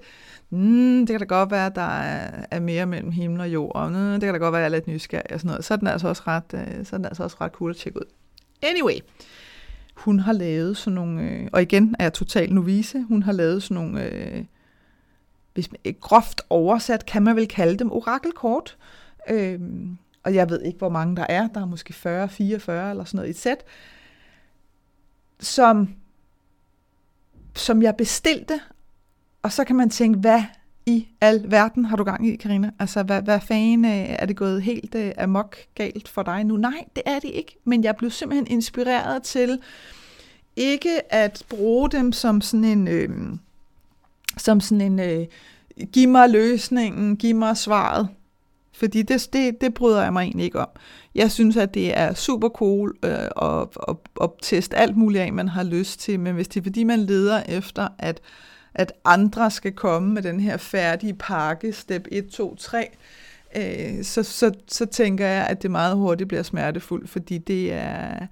mm, 0.50 1.06
det 1.06 1.08
kan 1.08 1.18
da 1.18 1.24
godt 1.24 1.50
være, 1.50 1.66
at 1.66 1.74
der 1.74 1.98
er, 1.98 2.44
er 2.50 2.60
mere 2.60 2.86
mellem 2.86 3.10
himmel 3.10 3.40
og 3.40 3.48
jord, 3.48 3.74
og 3.74 3.90
mm, 3.90 4.12
det 4.12 4.22
kan 4.22 4.32
da 4.32 4.38
godt 4.38 4.52
være, 4.52 4.60
at 4.60 4.70
jeg 4.70 4.76
er 4.76 4.76
lidt 4.76 4.88
nysgerrig 4.88 5.32
og 5.32 5.40
sådan 5.40 5.48
noget, 5.48 5.64
så 5.64 5.74
er 5.74 5.78
den 5.78 5.88
altså 5.88 6.08
også 6.08 6.22
ret, 6.26 6.54
øh, 6.54 6.84
så 6.84 6.96
er 6.96 6.98
den 6.98 7.06
altså 7.06 7.22
også 7.22 7.36
ret 7.40 7.52
cool 7.52 7.70
at 7.70 7.76
tjekke 7.76 7.98
ud. 7.98 8.06
Anyway, 8.62 8.98
hun 9.94 10.20
har 10.20 10.32
lavet 10.32 10.76
sådan 10.76 10.94
nogle, 10.94 11.22
øh, 11.22 11.48
og 11.52 11.62
igen 11.62 11.96
er 11.98 12.04
jeg 12.04 12.12
total 12.12 12.52
novice, 12.52 13.04
hun 13.08 13.22
har 13.22 13.32
lavet 13.32 13.62
sådan 13.62 13.74
nogle, 13.74 14.04
øh, 14.04 14.44
hvis 15.54 15.72
man, 15.72 15.94
groft 16.00 16.40
oversat 16.50 17.06
kan 17.06 17.22
man 17.22 17.36
vel 17.36 17.48
kalde 17.48 17.78
dem 17.78 17.92
orakelkort, 17.92 18.76
Øhm, 19.30 19.98
og 20.22 20.34
jeg 20.34 20.50
ved 20.50 20.62
ikke, 20.62 20.78
hvor 20.78 20.88
mange 20.88 21.16
der 21.16 21.26
er. 21.28 21.48
Der 21.48 21.60
er 21.60 21.66
måske 21.66 21.92
40, 21.92 22.28
44 22.28 22.90
eller 22.90 23.04
sådan 23.04 23.16
noget 23.16 23.28
i 23.28 23.30
et 23.30 23.38
sæt. 23.38 23.64
Som, 25.40 25.88
som 27.54 27.82
jeg 27.82 27.96
bestilte. 27.96 28.60
Og 29.42 29.52
så 29.52 29.64
kan 29.64 29.76
man 29.76 29.90
tænke, 29.90 30.18
hvad 30.18 30.42
i 30.86 31.08
al 31.20 31.44
verden 31.50 31.84
har 31.84 31.96
du 31.96 32.04
gang 32.04 32.28
i, 32.28 32.36
Karina? 32.36 32.70
Altså, 32.78 33.02
hvad, 33.02 33.22
hvad 33.22 33.40
fanden 33.40 33.84
øh, 33.84 33.90
er 33.90 34.26
det 34.26 34.36
gået 34.36 34.62
helt 34.62 34.94
øh, 34.94 35.12
amok 35.18 35.56
galt 35.74 36.08
for 36.08 36.22
dig 36.22 36.44
nu? 36.44 36.56
Nej, 36.56 36.84
det 36.96 37.02
er 37.06 37.18
det 37.18 37.30
ikke. 37.30 37.56
Men 37.64 37.84
jeg 37.84 37.96
blev 37.96 38.10
simpelthen 38.10 38.46
inspireret 38.46 39.22
til 39.22 39.60
ikke 40.56 41.12
at 41.14 41.44
bruge 41.48 41.90
dem 41.90 42.12
som 42.12 42.40
sådan 42.40 42.64
en... 42.64 42.88
Øh, 42.88 43.10
som 44.36 44.60
sådan 44.60 44.80
en... 44.80 44.98
Øh, 44.98 45.26
giv 45.92 46.08
mig 46.08 46.30
løsningen, 46.30 47.16
giv 47.16 47.36
mig 47.36 47.56
svaret. 47.56 48.08
Fordi 48.78 49.02
det, 49.02 49.28
det, 49.32 49.60
det 49.60 49.74
bryder 49.74 50.02
jeg 50.02 50.12
mig 50.12 50.22
egentlig 50.22 50.44
ikke 50.44 50.60
om. 50.60 50.68
Jeg 51.14 51.30
synes, 51.30 51.56
at 51.56 51.74
det 51.74 51.98
er 51.98 52.14
super 52.14 52.48
cool 52.48 52.96
øh, 53.04 53.10
at, 53.42 53.68
at, 53.88 53.96
at 54.22 54.30
teste 54.42 54.76
alt 54.76 54.96
muligt 54.96 55.22
af, 55.22 55.32
man 55.32 55.48
har 55.48 55.62
lyst 55.62 56.00
til. 56.00 56.20
Men 56.20 56.34
hvis 56.34 56.48
det 56.48 56.60
er 56.60 56.64
fordi, 56.64 56.84
man 56.84 56.98
leder 56.98 57.42
efter, 57.48 57.88
at, 57.98 58.20
at 58.74 58.92
andre 59.04 59.50
skal 59.50 59.72
komme 59.72 60.14
med 60.14 60.22
den 60.22 60.40
her 60.40 60.56
færdige 60.56 61.14
pakke, 61.14 61.72
step 61.72 62.08
1, 62.12 62.26
2, 62.28 62.54
3, 62.54 62.88
øh, 63.56 64.04
så, 64.04 64.22
så, 64.22 64.52
så 64.68 64.86
tænker 64.86 65.26
jeg, 65.26 65.46
at 65.46 65.62
det 65.62 65.70
meget 65.70 65.96
hurtigt 65.96 66.28
bliver 66.28 66.42
smertefuldt, 66.42 67.10
fordi 67.10 67.38
det 67.38 67.72
er, 67.72 68.26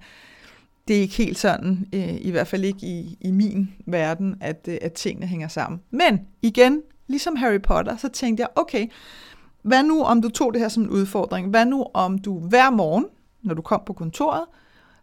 det 0.87 0.97
er 0.97 1.01
ikke 1.01 1.15
helt 1.15 1.39
sådan, 1.39 1.87
øh, 1.93 2.15
i 2.21 2.31
hvert 2.31 2.47
fald 2.47 2.63
ikke 2.63 2.87
i, 2.87 3.17
i 3.21 3.31
min 3.31 3.69
verden, 3.85 4.35
at, 4.41 4.67
øh, 4.67 4.77
at 4.81 4.93
tingene 4.93 5.27
hænger 5.27 5.47
sammen. 5.47 5.81
Men 5.91 6.19
igen, 6.41 6.81
ligesom 7.07 7.35
Harry 7.35 7.61
Potter, 7.61 7.97
så 7.97 8.09
tænkte 8.09 8.41
jeg, 8.41 8.49
okay, 8.55 8.87
hvad 9.67 9.83
nu 9.83 10.03
om 10.03 10.21
du 10.21 10.29
tog 10.29 10.53
det 10.53 10.61
her 10.61 10.69
som 10.69 10.83
en 10.83 10.89
udfordring? 10.89 11.49
Hvad 11.49 11.65
nu 11.65 11.85
om 11.93 12.19
du 12.19 12.39
hver 12.39 12.69
morgen, 12.69 13.05
når 13.41 13.53
du 13.53 13.61
kom 13.61 13.81
på 13.85 13.93
kontoret, 13.93 14.45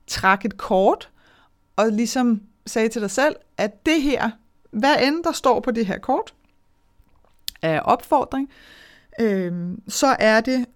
trak 0.06 0.44
et 0.44 0.56
kort 0.56 1.10
og 1.76 1.92
ligesom 1.92 2.42
sagde 2.66 2.88
til 2.88 3.02
dig 3.02 3.10
selv, 3.10 3.36
at 3.56 3.86
det 3.86 4.02
her, 4.02 4.30
hvad 4.70 4.96
end 5.02 5.24
der 5.24 5.32
står 5.32 5.60
på 5.60 5.70
det 5.70 5.86
her 5.86 5.98
kort, 5.98 6.34
er 7.62 7.80
opfordring, 7.80 8.50
øh, 9.20 9.52
så 9.88 10.16
er 10.18 10.40
det 10.40 10.66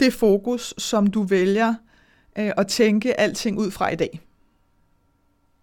det 0.00 0.12
fokus, 0.12 0.74
som 0.78 1.06
du 1.06 1.22
vælger 1.22 1.74
øh, 2.38 2.52
at 2.56 2.66
tænke 2.66 3.20
alting 3.20 3.58
ud 3.58 3.70
fra 3.70 3.88
i 3.88 3.96
dag. 3.96 4.20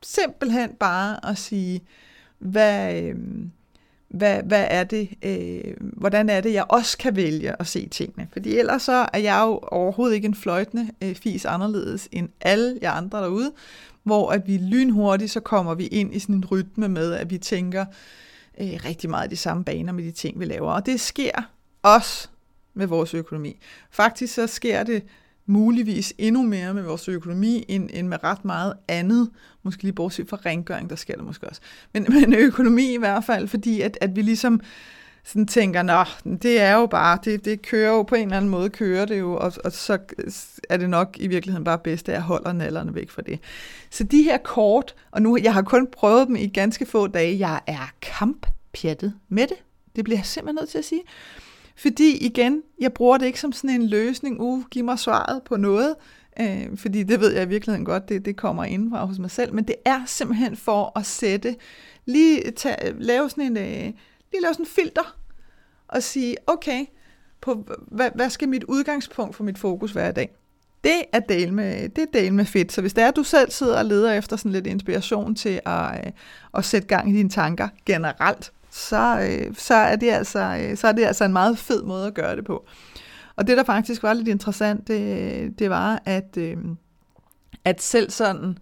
Simpelthen 0.04 0.74
bare 0.74 1.30
at 1.30 1.38
sige, 1.38 1.82
hvad, 2.40 3.04
øh, 3.04 3.16
hvad, 4.10 4.44
hvad 4.44 4.66
er 4.70 4.84
det, 4.84 5.10
øh, 5.22 5.74
hvordan 5.80 6.30
er 6.30 6.42
det, 6.42 6.54
jeg 6.54 6.66
også 6.70 6.98
kan 6.98 7.16
vælge 7.16 7.62
at 7.62 7.68
se 7.68 7.88
tingene. 7.88 8.28
Fordi 8.34 8.58
ellers 8.58 8.82
så 8.82 9.08
er 9.14 9.20
jeg 9.20 9.44
jo 9.46 9.60
overhovedet 9.62 10.16
ikke 10.16 10.26
en 10.26 10.36
fløjtende 10.36 10.90
øh, 11.04 11.16
fis 11.16 11.46
anderledes 11.46 12.10
end 12.12 12.30
alle 12.42 12.80
jer 12.82 12.92
andre 12.92 13.22
derude, 13.22 13.52
hvor 14.04 14.32
at 14.32 14.48
vi 14.48 14.58
lynhurtigt, 14.58 15.32
så 15.32 15.40
kommer 15.40 15.76
vi 15.76 15.88
ind 15.88 16.16
i 16.16 16.20
sådan 16.20 16.36
en 16.36 16.46
rytme 16.46 16.88
med, 16.88 17.14
at 17.14 17.30
vi 17.30 17.38
tænker 17.38 17.86
øh, 18.62 18.80
rigtig 18.86 19.10
meget 19.10 19.32
de 19.32 19.36
samme 19.36 19.64
baner 19.64 19.94
med 19.94 20.04
de 20.04 20.12
ting, 20.12 20.40
vi 20.40 20.46
laver. 20.46 20.72
Og 20.72 20.86
det 20.86 21.00
sker 21.00 21.50
også 21.82 22.28
med 22.74 22.88
vores 22.88 23.14
økonomi. 23.14 23.60
Faktisk 23.92 24.34
så 24.34 24.48
sker 24.48 24.84
det 24.84 25.04
muligvis 25.48 26.14
endnu 26.18 26.44
mere 26.44 26.74
med 26.74 26.84
vores 26.84 27.08
økonomi, 27.08 27.66
end, 27.68 27.90
end 27.94 28.08
med 28.08 28.24
ret 28.24 28.46
meget 28.46 28.74
andet. 28.88 29.30
Måske 29.64 29.84
lige 29.84 29.94
bortset 29.94 30.30
fra 30.30 30.38
rengøring, 30.46 30.90
der 30.90 30.96
sker 30.96 31.16
der 31.16 31.24
måske 31.24 31.48
også. 31.48 31.62
Men, 31.94 32.06
men 32.14 32.34
økonomi 32.34 32.94
i 32.94 32.98
hvert 32.98 33.24
fald, 33.24 33.48
fordi 33.48 33.82
at, 33.82 33.98
at 34.02 34.16
vi 34.16 34.22
ligesom 34.22 34.62
sådan 35.24 35.48
tænker, 35.48 35.82
nå, 35.82 36.04
det 36.42 36.62
er 36.62 36.74
jo 36.74 36.86
bare, 36.86 37.20
det, 37.24 37.46
det 37.46 37.62
kører 37.62 37.90
jo 37.90 38.04
på 38.04 38.16
en 38.16 38.22
eller 38.22 38.38
anden 38.38 38.52
måde, 38.52 38.70
kører 38.70 39.06
det 39.06 39.20
jo, 39.20 39.34
og, 39.34 39.54
og 39.66 39.72
så 39.72 39.98
er 40.70 40.78
det 40.78 40.90
nok 40.90 41.18
i 41.20 41.28
virkeligheden 41.28 41.64
bare 41.64 41.80
bedst, 41.80 42.10
at 42.10 42.14
jeg 42.14 42.22
holder 42.22 42.54
nallerne 42.54 42.96
væk 42.96 43.10
fra 43.10 43.22
det. 43.22 43.40
Så 43.90 44.04
de 44.04 44.24
her 44.24 44.38
kort, 44.38 44.96
og 45.12 45.22
nu, 45.22 45.38
jeg 45.44 45.54
har 45.54 45.62
kun 45.62 45.88
prøvet 45.92 46.28
dem 46.28 46.36
i 46.36 46.48
ganske 46.48 46.86
få 46.86 47.08
dage, 47.08 47.40
jeg 47.40 47.62
er 47.68 47.92
kamppjattet 48.02 49.14
med 49.30 49.48
det. 49.48 49.58
Det 49.96 50.04
bliver 50.04 50.18
jeg 50.18 50.26
simpelthen 50.26 50.56
nødt 50.62 50.70
til 50.70 50.78
at 50.78 50.86
sige. 50.86 51.02
Fordi 51.78 52.18
igen, 52.26 52.64
jeg 52.80 52.94
bruger 52.94 53.18
det 53.18 53.26
ikke 53.26 53.40
som 53.40 53.52
sådan 53.52 53.70
en 53.70 53.88
løsning, 53.88 54.42
uh, 54.42 54.64
giv 54.72 54.84
mig 54.84 55.00
svaret 55.00 55.44
på 55.44 55.58
noget, 55.58 55.96
øh, 56.40 56.78
fordi 56.78 57.04
det 57.04 57.20
ved 57.20 57.34
jeg 57.34 57.44
i 57.44 57.48
virkeligheden 57.48 57.86
godt, 57.86 58.10
det, 58.10 58.26
det 58.26 58.36
kommer 58.36 58.64
indenfra 58.64 59.06
hos 59.06 59.20
mig 59.20 59.32
selv, 59.32 59.54
men 59.54 59.64
det 59.64 59.76
er 59.86 60.02
simpelthen 60.06 60.56
for 60.56 61.00
at 61.00 61.06
sætte, 61.06 61.56
lige 62.06 62.52
tage, 62.52 62.94
lave 63.00 63.30
sådan 63.30 63.44
en, 63.44 63.58
øh, 63.58 63.94
lige 64.32 64.42
lave 64.42 64.54
sådan 64.54 64.66
en 64.66 64.70
filter, 64.70 65.18
og 65.88 66.04
sige, 66.04 66.36
okay, 66.48 66.86
på, 67.42 67.68
hvad, 67.88 68.10
hvad 68.16 68.30
skal 68.30 68.50
mit 68.50 68.64
udgangspunkt 68.64 69.36
for 69.36 69.44
mit 69.44 69.58
fokus 69.58 69.96
være 69.96 70.10
i 70.10 70.14
dag? 70.14 70.36
Det 70.84 71.04
er 71.14 71.20
del 71.20 71.54
med, 71.54 71.90
det 71.90 72.02
er 72.02 72.22
del 72.22 72.34
med 72.34 72.46
fedt. 72.46 72.72
Så 72.72 72.82
hvis 72.82 72.94
det 72.94 73.04
er, 73.04 73.08
at 73.08 73.16
du 73.16 73.24
selv 73.24 73.52
sidder 73.52 73.78
og 73.78 73.86
leder 73.86 74.14
efter 74.14 74.36
sådan 74.36 74.52
lidt 74.52 74.68
inspiration 74.68 75.36
til 75.36 75.60
at, 75.66 76.06
øh, 76.06 76.12
at 76.54 76.66
sætte 76.66 76.88
gang 76.88 77.10
i 77.10 77.14
dine 77.18 77.30
tanker 77.30 77.68
generelt, 77.86 78.52
så, 78.78 79.20
øh, 79.30 79.56
så, 79.56 79.74
er 79.74 79.96
det 79.96 80.10
altså, 80.10 80.40
øh, 80.62 80.78
så 80.78 80.88
er 80.88 80.92
det 80.92 81.06
altså 81.06 81.26
en 81.26 81.34
meget 81.34 81.58
fed 81.58 81.84
måde 81.84 82.08
at 82.08 82.14
gøre 82.14 82.36
det 82.36 82.46
på. 82.46 82.66
Og 83.36 83.48
det, 83.48 83.58
der 83.58 83.64
faktisk 83.64 84.04
var 84.04 84.14
lidt 84.14 84.28
interessant, 84.28 84.88
det, 84.88 85.60
det 85.60 85.70
var, 85.70 86.02
at, 86.06 86.38
øh, 86.38 86.58
at 87.66 87.82
selv 87.82 88.10
sådan, 88.10 88.58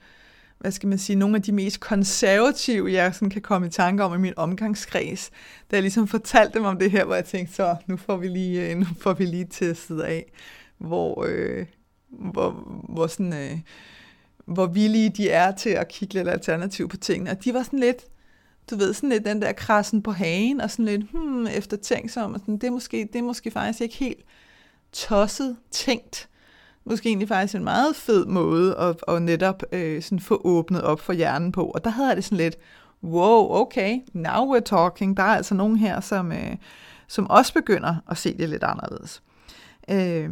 hvad 0.59 0.71
skal 0.71 0.89
man 0.89 0.97
sige, 0.97 1.15
nogle 1.15 1.35
af 1.35 1.41
de 1.41 1.51
mest 1.51 1.79
konservative, 1.79 2.91
jeg 2.91 3.15
sådan 3.15 3.29
kan 3.29 3.41
komme 3.41 3.67
i 3.67 3.69
tanke 3.69 4.03
om 4.03 4.13
i 4.13 4.17
min 4.17 4.33
omgangskreds, 4.37 5.31
da 5.71 5.75
jeg 5.75 5.81
ligesom 5.81 6.07
fortalte 6.07 6.57
dem 6.57 6.65
om 6.65 6.79
det 6.79 6.91
her, 6.91 7.05
hvor 7.05 7.15
jeg 7.15 7.25
tænkte, 7.25 7.53
så 7.53 7.75
nu 7.87 7.97
får 7.97 8.17
vi 8.17 8.27
lige, 8.27 8.69
øh, 8.69 8.77
nu 8.77 8.85
får 9.01 9.13
vi 9.13 9.25
lige 9.25 9.47
testet 9.51 10.01
af, 10.01 10.31
hvor, 10.77 11.25
øh, 11.27 11.65
hvor, 12.09 12.51
hvor 12.89 13.07
sådan... 13.07 13.33
Øh, 13.33 13.59
hvor 14.45 14.65
villige 14.65 15.09
de 15.09 15.29
er 15.29 15.51
til 15.51 15.69
at 15.69 15.87
kigge 15.87 16.13
lidt 16.13 16.27
alternativ 16.27 16.89
på 16.89 16.97
tingene. 16.97 17.31
Og 17.31 17.43
de 17.43 17.53
var 17.53 17.63
sådan 17.63 17.79
lidt, 17.79 18.05
du 18.69 18.75
ved, 18.75 18.93
sådan 18.93 19.09
lidt 19.09 19.25
den 19.25 19.41
der 19.41 19.51
krassen 19.51 20.01
på 20.01 20.11
hagen, 20.11 20.61
og 20.61 20.71
sådan 20.71 20.85
lidt, 20.85 21.11
hmm, 21.11 21.47
eftertænksom, 21.47 22.33
og 22.33 22.39
sådan, 22.39 22.57
det, 22.57 22.67
er 22.67 22.71
måske, 22.71 23.09
det 23.13 23.19
er 23.19 23.23
måske 23.23 23.51
faktisk 23.51 23.81
ikke 23.81 23.95
helt 23.95 24.25
tosset 24.91 25.57
tænkt. 25.71 26.29
Måske 26.85 27.09
egentlig 27.09 27.27
faktisk 27.27 27.55
en 27.55 27.63
meget 27.63 27.95
fed 27.95 28.25
måde 28.25 28.75
at, 28.75 28.95
at 29.07 29.21
netop 29.21 29.63
øh, 29.71 30.01
sådan 30.01 30.19
få 30.19 30.41
åbnet 30.43 30.81
op 30.81 30.99
for 30.99 31.13
hjernen 31.13 31.51
på. 31.51 31.65
Og 31.65 31.83
der 31.83 31.89
havde 31.89 32.07
jeg 32.07 32.15
det 32.15 32.23
sådan 32.23 32.37
lidt, 32.37 32.55
wow, 33.03 33.51
okay, 33.51 33.99
now 34.13 34.55
we're 34.55 34.59
talking. 34.59 35.17
Der 35.17 35.23
er 35.23 35.35
altså 35.35 35.55
nogen 35.55 35.77
her, 35.77 36.01
som, 36.01 36.31
øh, 36.31 36.55
som 37.07 37.29
også 37.29 37.53
begynder 37.53 37.95
at 38.09 38.17
se 38.17 38.37
det 38.37 38.49
lidt 38.49 38.63
anderledes. 38.63 39.21
Øh, 39.89 40.29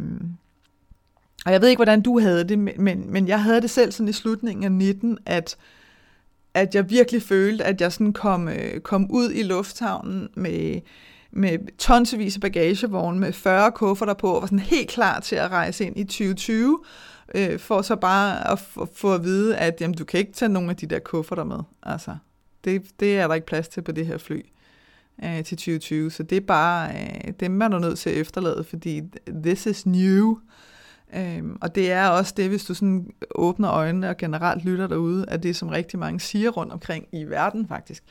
og 1.46 1.52
jeg 1.52 1.60
ved 1.60 1.68
ikke, 1.68 1.78
hvordan 1.78 2.02
du 2.02 2.20
havde 2.20 2.44
det, 2.44 2.58
men, 2.58 3.12
men 3.12 3.28
jeg 3.28 3.42
havde 3.42 3.60
det 3.60 3.70
selv 3.70 3.92
sådan 3.92 4.08
i 4.08 4.12
slutningen 4.12 4.64
af 4.64 4.72
19, 4.72 5.18
at, 5.26 5.56
at 6.54 6.74
jeg 6.74 6.90
virkelig 6.90 7.22
følte, 7.22 7.64
at 7.64 7.80
jeg 7.80 7.92
sådan 7.92 8.12
kom, 8.12 8.48
øh, 8.48 8.80
kom 8.80 9.10
ud 9.10 9.30
i 9.30 9.42
lufthavnen 9.42 10.28
med, 10.34 10.80
med 11.30 11.76
tonsvis 11.78 12.34
af 12.34 12.40
bagagevogne 12.40 13.20
med 13.20 13.32
40 13.32 13.72
kufferter 13.72 14.14
på, 14.14 14.32
og 14.32 14.40
var 14.40 14.46
sådan 14.46 14.58
helt 14.58 14.88
klar 14.88 15.20
til 15.20 15.36
at 15.36 15.50
rejse 15.50 15.84
ind 15.84 15.98
i 15.98 16.04
2020, 16.04 16.80
øh, 17.34 17.58
for 17.58 17.82
så 17.82 17.96
bare 17.96 18.50
at 18.52 18.58
få 18.94 19.14
at 19.14 19.24
vide, 19.24 19.56
at 19.56 19.80
jamen, 19.80 19.96
du 19.96 20.04
kan 20.04 20.20
ikke 20.20 20.32
tage 20.32 20.48
nogen 20.48 20.70
af 20.70 20.76
de 20.76 20.86
der 20.86 20.98
kufferter 20.98 21.44
med. 21.44 21.58
Altså, 21.82 22.16
det, 22.64 22.82
det 23.00 23.18
er 23.18 23.26
der 23.26 23.34
ikke 23.34 23.46
plads 23.46 23.68
til 23.68 23.82
på 23.82 23.92
det 23.92 24.06
her 24.06 24.18
fly 24.18 24.40
øh, 25.24 25.44
til 25.44 25.56
2020, 25.56 26.10
så 26.10 26.22
det 26.22 26.36
er 26.36 26.40
bare, 26.40 26.90
øh, 26.94 27.32
dem 27.40 27.50
man 27.50 27.72
er 27.72 27.78
nødt 27.78 27.98
til 27.98 28.10
at 28.10 28.16
efterlade, 28.16 28.64
fordi 28.64 29.02
this 29.44 29.66
is 29.66 29.86
new. 29.86 30.38
Øhm, 31.16 31.58
og 31.60 31.74
det 31.74 31.92
er 31.92 32.08
også 32.08 32.34
det, 32.36 32.48
hvis 32.48 32.64
du 32.64 32.74
sådan 32.74 33.06
åbner 33.34 33.70
øjnene 33.70 34.08
og 34.08 34.16
generelt 34.16 34.64
lytter 34.64 34.86
derude, 34.86 35.24
at 35.28 35.42
det 35.42 35.56
som 35.56 35.68
rigtig 35.68 35.98
mange 35.98 36.20
siger 36.20 36.50
rundt 36.50 36.72
omkring 36.72 37.06
i 37.12 37.24
verden 37.24 37.68
faktisk, 37.68 38.04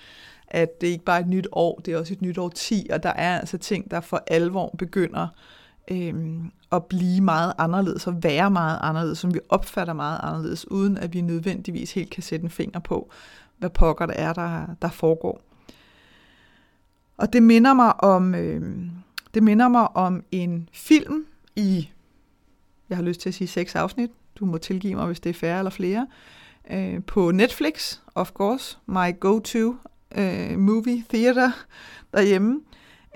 at 0.48 0.82
det 0.82 0.88
er 0.88 0.92
ikke 0.92 1.06
bare 1.06 1.20
et 1.20 1.28
nyt 1.28 1.48
år, 1.52 1.82
det 1.86 1.94
er 1.94 1.98
også 1.98 2.14
et 2.14 2.22
nyt 2.22 2.38
år 2.38 2.50
10, 2.50 2.88
og 2.94 3.04
der 3.04 3.10
er 3.10 3.40
altså 3.40 3.58
ting, 3.58 3.92
der 3.92 4.02
for 4.02 4.24
alvor 4.28 4.76
begynder 4.78 5.28
øhm, 5.92 6.52
at 6.72 6.86
blive 6.86 7.22
meget 7.22 7.54
anderledes 7.58 8.08
og 8.08 8.24
være 8.24 8.52
meget 8.52 8.80
anderledes, 8.82 9.20
som 9.20 9.34
vi 9.34 9.40
opfatter 9.50 9.94
meget 9.94 10.20
anderledes, 10.24 10.72
uden 10.72 10.98
at 10.98 11.14
vi 11.14 11.22
nødvendigvis 11.22 11.94
helt 11.94 12.10
kan 12.10 12.24
sætte 12.24 12.44
en 12.44 12.50
finger 12.50 12.80
på, 12.80 13.12
hvad 13.58 13.70
pokker 13.70 14.06
det 14.06 14.16
er, 14.20 14.34
der, 14.34 14.66
der 14.82 14.90
foregår. 14.90 15.42
Og 17.18 17.34
det 17.34 17.44
minder 17.44 17.74
mig 17.74 18.04
om, 18.04 18.36
øh, 18.36 18.76
det 19.34 19.44
minder 19.44 19.68
mig 19.68 19.96
om 19.96 20.24
en 20.32 20.70
film 20.74 21.26
i, 21.56 21.90
jeg 22.94 22.98
har 22.98 23.04
lyst 23.04 23.22
til 23.22 23.30
at 23.30 23.36
sige 23.36 23.48
seks 23.48 23.76
afsnit, 23.76 24.10
du 24.36 24.46
må 24.46 24.58
tilgive 24.58 24.96
mig, 24.96 25.06
hvis 25.06 25.20
det 25.20 25.30
er 25.30 25.34
færre 25.34 25.58
eller 25.58 25.72
flere, 25.72 26.08
øh, 26.72 27.04
på 27.04 27.32
Netflix, 27.32 28.00
of 28.16 28.32
course, 28.32 28.78
my 28.88 29.20
go-to 29.20 29.76
øh, 30.16 30.60
movie 30.60 31.04
theater 31.10 31.52
derhjemme. 32.14 32.60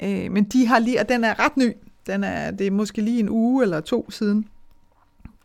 Øh, 0.03 0.31
men 0.31 0.43
de 0.43 0.67
har 0.67 0.79
lige, 0.79 0.99
og 0.99 1.09
den 1.09 1.23
er 1.23 1.39
ret 1.39 1.57
ny, 1.57 1.73
den 2.07 2.23
er, 2.23 2.51
det 2.51 2.67
er 2.67 2.71
måske 2.71 3.01
lige 3.01 3.19
en 3.19 3.29
uge 3.29 3.63
eller 3.63 3.79
to 3.79 4.11
siden, 4.11 4.47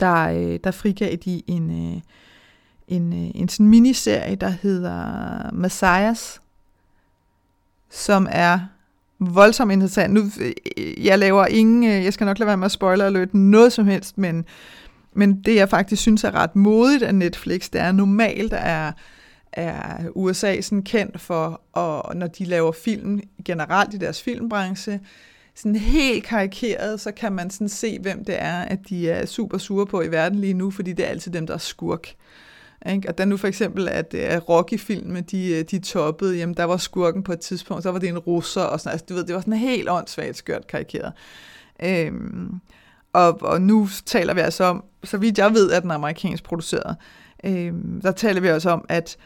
der, 0.00 0.28
øh, 0.28 0.58
der 0.64 0.70
frigav 0.70 1.16
de 1.16 1.42
en, 1.46 1.94
øh, 1.94 2.00
en, 2.88 3.12
øh, 3.12 3.30
en 3.34 3.48
sådan 3.48 3.68
miniserie, 3.68 4.36
der 4.36 4.48
hedder 4.48 5.50
Messiahs, 5.52 6.42
som 7.90 8.26
er 8.30 8.58
voldsomt 9.26 9.72
interessant. 9.72 10.12
Nu, 10.12 10.20
øh, 10.40 11.06
jeg 11.06 11.18
laver 11.18 11.46
ingen, 11.46 11.84
øh, 11.84 12.04
jeg 12.04 12.12
skal 12.12 12.24
nok 12.24 12.38
lade 12.38 12.46
være 12.46 12.56
med 12.56 12.64
at 12.64 12.72
spoiler 12.72 13.06
alert 13.06 13.34
noget 13.34 13.72
som 13.72 13.86
helst, 13.86 14.18
men, 14.18 14.44
men 15.12 15.42
det 15.42 15.54
jeg 15.54 15.68
faktisk 15.68 16.02
synes 16.02 16.24
er 16.24 16.34
ret 16.34 16.56
modigt 16.56 17.02
af 17.02 17.14
Netflix, 17.14 17.70
det 17.70 17.80
er 17.80 17.92
normalt 17.92 18.52
er, 18.52 18.92
er 19.52 19.96
USA 20.14 20.60
sådan 20.60 20.82
kendt 20.82 21.20
for, 21.20 21.60
og 21.72 22.16
når 22.16 22.26
de 22.26 22.44
laver 22.44 22.72
film 22.72 23.20
generelt 23.44 23.94
i 23.94 23.98
deres 23.98 24.22
filmbranche, 24.22 25.00
sådan 25.54 25.76
helt 25.76 26.24
karikeret, 26.24 27.00
så 27.00 27.12
kan 27.12 27.32
man 27.32 27.50
sådan 27.50 27.68
se, 27.68 27.98
hvem 27.98 28.24
det 28.24 28.42
er, 28.42 28.58
at 28.58 28.78
de 28.88 29.10
er 29.10 29.26
super 29.26 29.58
sure 29.58 29.86
på 29.86 30.02
i 30.02 30.10
verden 30.10 30.38
lige 30.38 30.54
nu, 30.54 30.70
fordi 30.70 30.92
det 30.92 31.04
er 31.04 31.10
altid 31.10 31.32
dem, 31.32 31.46
der 31.46 31.54
er 31.54 31.58
skurk. 31.58 32.14
Ikke? 32.90 33.08
Og 33.08 33.18
da 33.18 33.24
nu 33.24 33.36
for 33.36 33.48
eksempel, 33.48 33.88
at, 33.88 34.14
øh, 34.14 34.20
at 34.22 34.48
Rocky-filmene, 34.48 35.20
de, 35.20 35.52
øh, 35.52 35.64
de 35.70 35.78
toppede, 35.78 36.36
jamen 36.36 36.54
der 36.56 36.64
var 36.64 36.76
skurken 36.76 37.22
på 37.22 37.32
et 37.32 37.40
tidspunkt, 37.40 37.82
så 37.82 37.92
var 37.92 37.98
det 37.98 38.08
en 38.08 38.18
russer, 38.18 38.62
og 38.62 38.80
sådan, 38.80 38.92
altså, 38.92 39.06
du 39.08 39.14
ved, 39.14 39.24
det 39.24 39.34
var 39.34 39.40
sådan 39.40 39.52
helt 39.52 39.88
åndssvagt 39.90 40.36
skørt 40.36 40.66
karikeret. 40.66 41.12
Øhm, 41.82 42.60
og, 43.12 43.42
og 43.42 43.62
nu 43.62 43.88
taler 44.06 44.34
vi 44.34 44.40
altså 44.40 44.64
om, 44.64 44.84
så 45.04 45.18
vidt 45.18 45.38
jeg 45.38 45.54
ved, 45.54 45.70
at 45.70 45.82
den 45.82 45.90
er 45.90 45.94
amerikansk 45.94 46.44
produceret, 46.44 46.96
øhm, 47.44 48.00
der 48.00 48.12
taler 48.12 48.40
vi 48.40 48.50
også 48.50 48.70
om, 48.70 48.84
at 48.88 49.16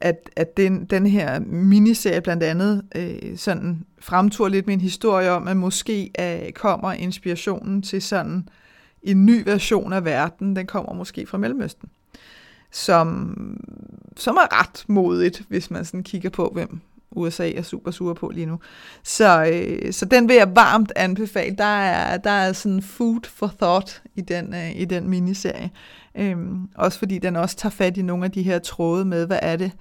at, 0.00 0.30
at 0.36 0.56
den, 0.56 0.84
den 0.84 1.06
her 1.06 1.40
miniserie 1.40 2.20
blandt 2.20 2.42
andet 2.42 2.84
øh, 2.96 3.36
sådan 3.36 3.84
fremtur 4.00 4.48
lidt 4.48 4.66
med 4.66 4.74
en 4.74 4.80
historie 4.80 5.30
om, 5.30 5.48
at 5.48 5.56
måske 5.56 6.10
øh, 6.20 6.52
kommer 6.52 6.92
inspirationen 6.92 7.82
til 7.82 8.02
sådan 8.02 8.48
en 9.02 9.26
ny 9.26 9.42
version 9.44 9.92
af 9.92 10.04
verden, 10.04 10.56
den 10.56 10.66
kommer 10.66 10.92
måske 10.92 11.26
fra 11.26 11.38
Mellemøsten 11.38 11.88
som, 12.74 13.36
som 14.16 14.36
er 14.36 14.60
ret 14.60 14.84
modigt, 14.88 15.42
hvis 15.48 15.70
man 15.70 15.84
sådan 15.84 16.02
kigger 16.02 16.30
på, 16.30 16.50
hvem 16.54 16.80
USA 17.10 17.50
er 17.50 17.62
super 17.62 17.90
sure 17.90 18.14
på 18.14 18.28
lige 18.28 18.46
nu. 18.46 18.58
Så, 19.02 19.44
øh, 19.52 19.92
så 19.92 20.04
den 20.04 20.28
vil 20.28 20.36
jeg 20.36 20.56
varmt 20.56 20.92
anbefale. 20.96 21.56
Der 21.56 21.64
er, 21.64 22.16
der 22.16 22.30
er 22.30 22.52
sådan 22.52 22.82
food 22.82 23.20
for 23.24 23.54
thought 23.60 24.02
i 24.14 24.20
den, 24.20 24.54
øh, 24.54 24.76
i 24.76 24.84
den 24.84 25.08
miniserie. 25.08 25.70
Øhm, 26.14 26.68
også 26.74 26.98
fordi 26.98 27.18
den 27.18 27.36
også 27.36 27.56
tager 27.56 27.70
fat 27.70 27.96
i 27.96 28.02
nogle 28.02 28.24
af 28.24 28.30
de 28.30 28.42
her 28.42 28.58
tråde 28.58 29.04
med, 29.04 29.26
hvad 29.26 29.38
er 29.42 29.56
det, 29.56 29.72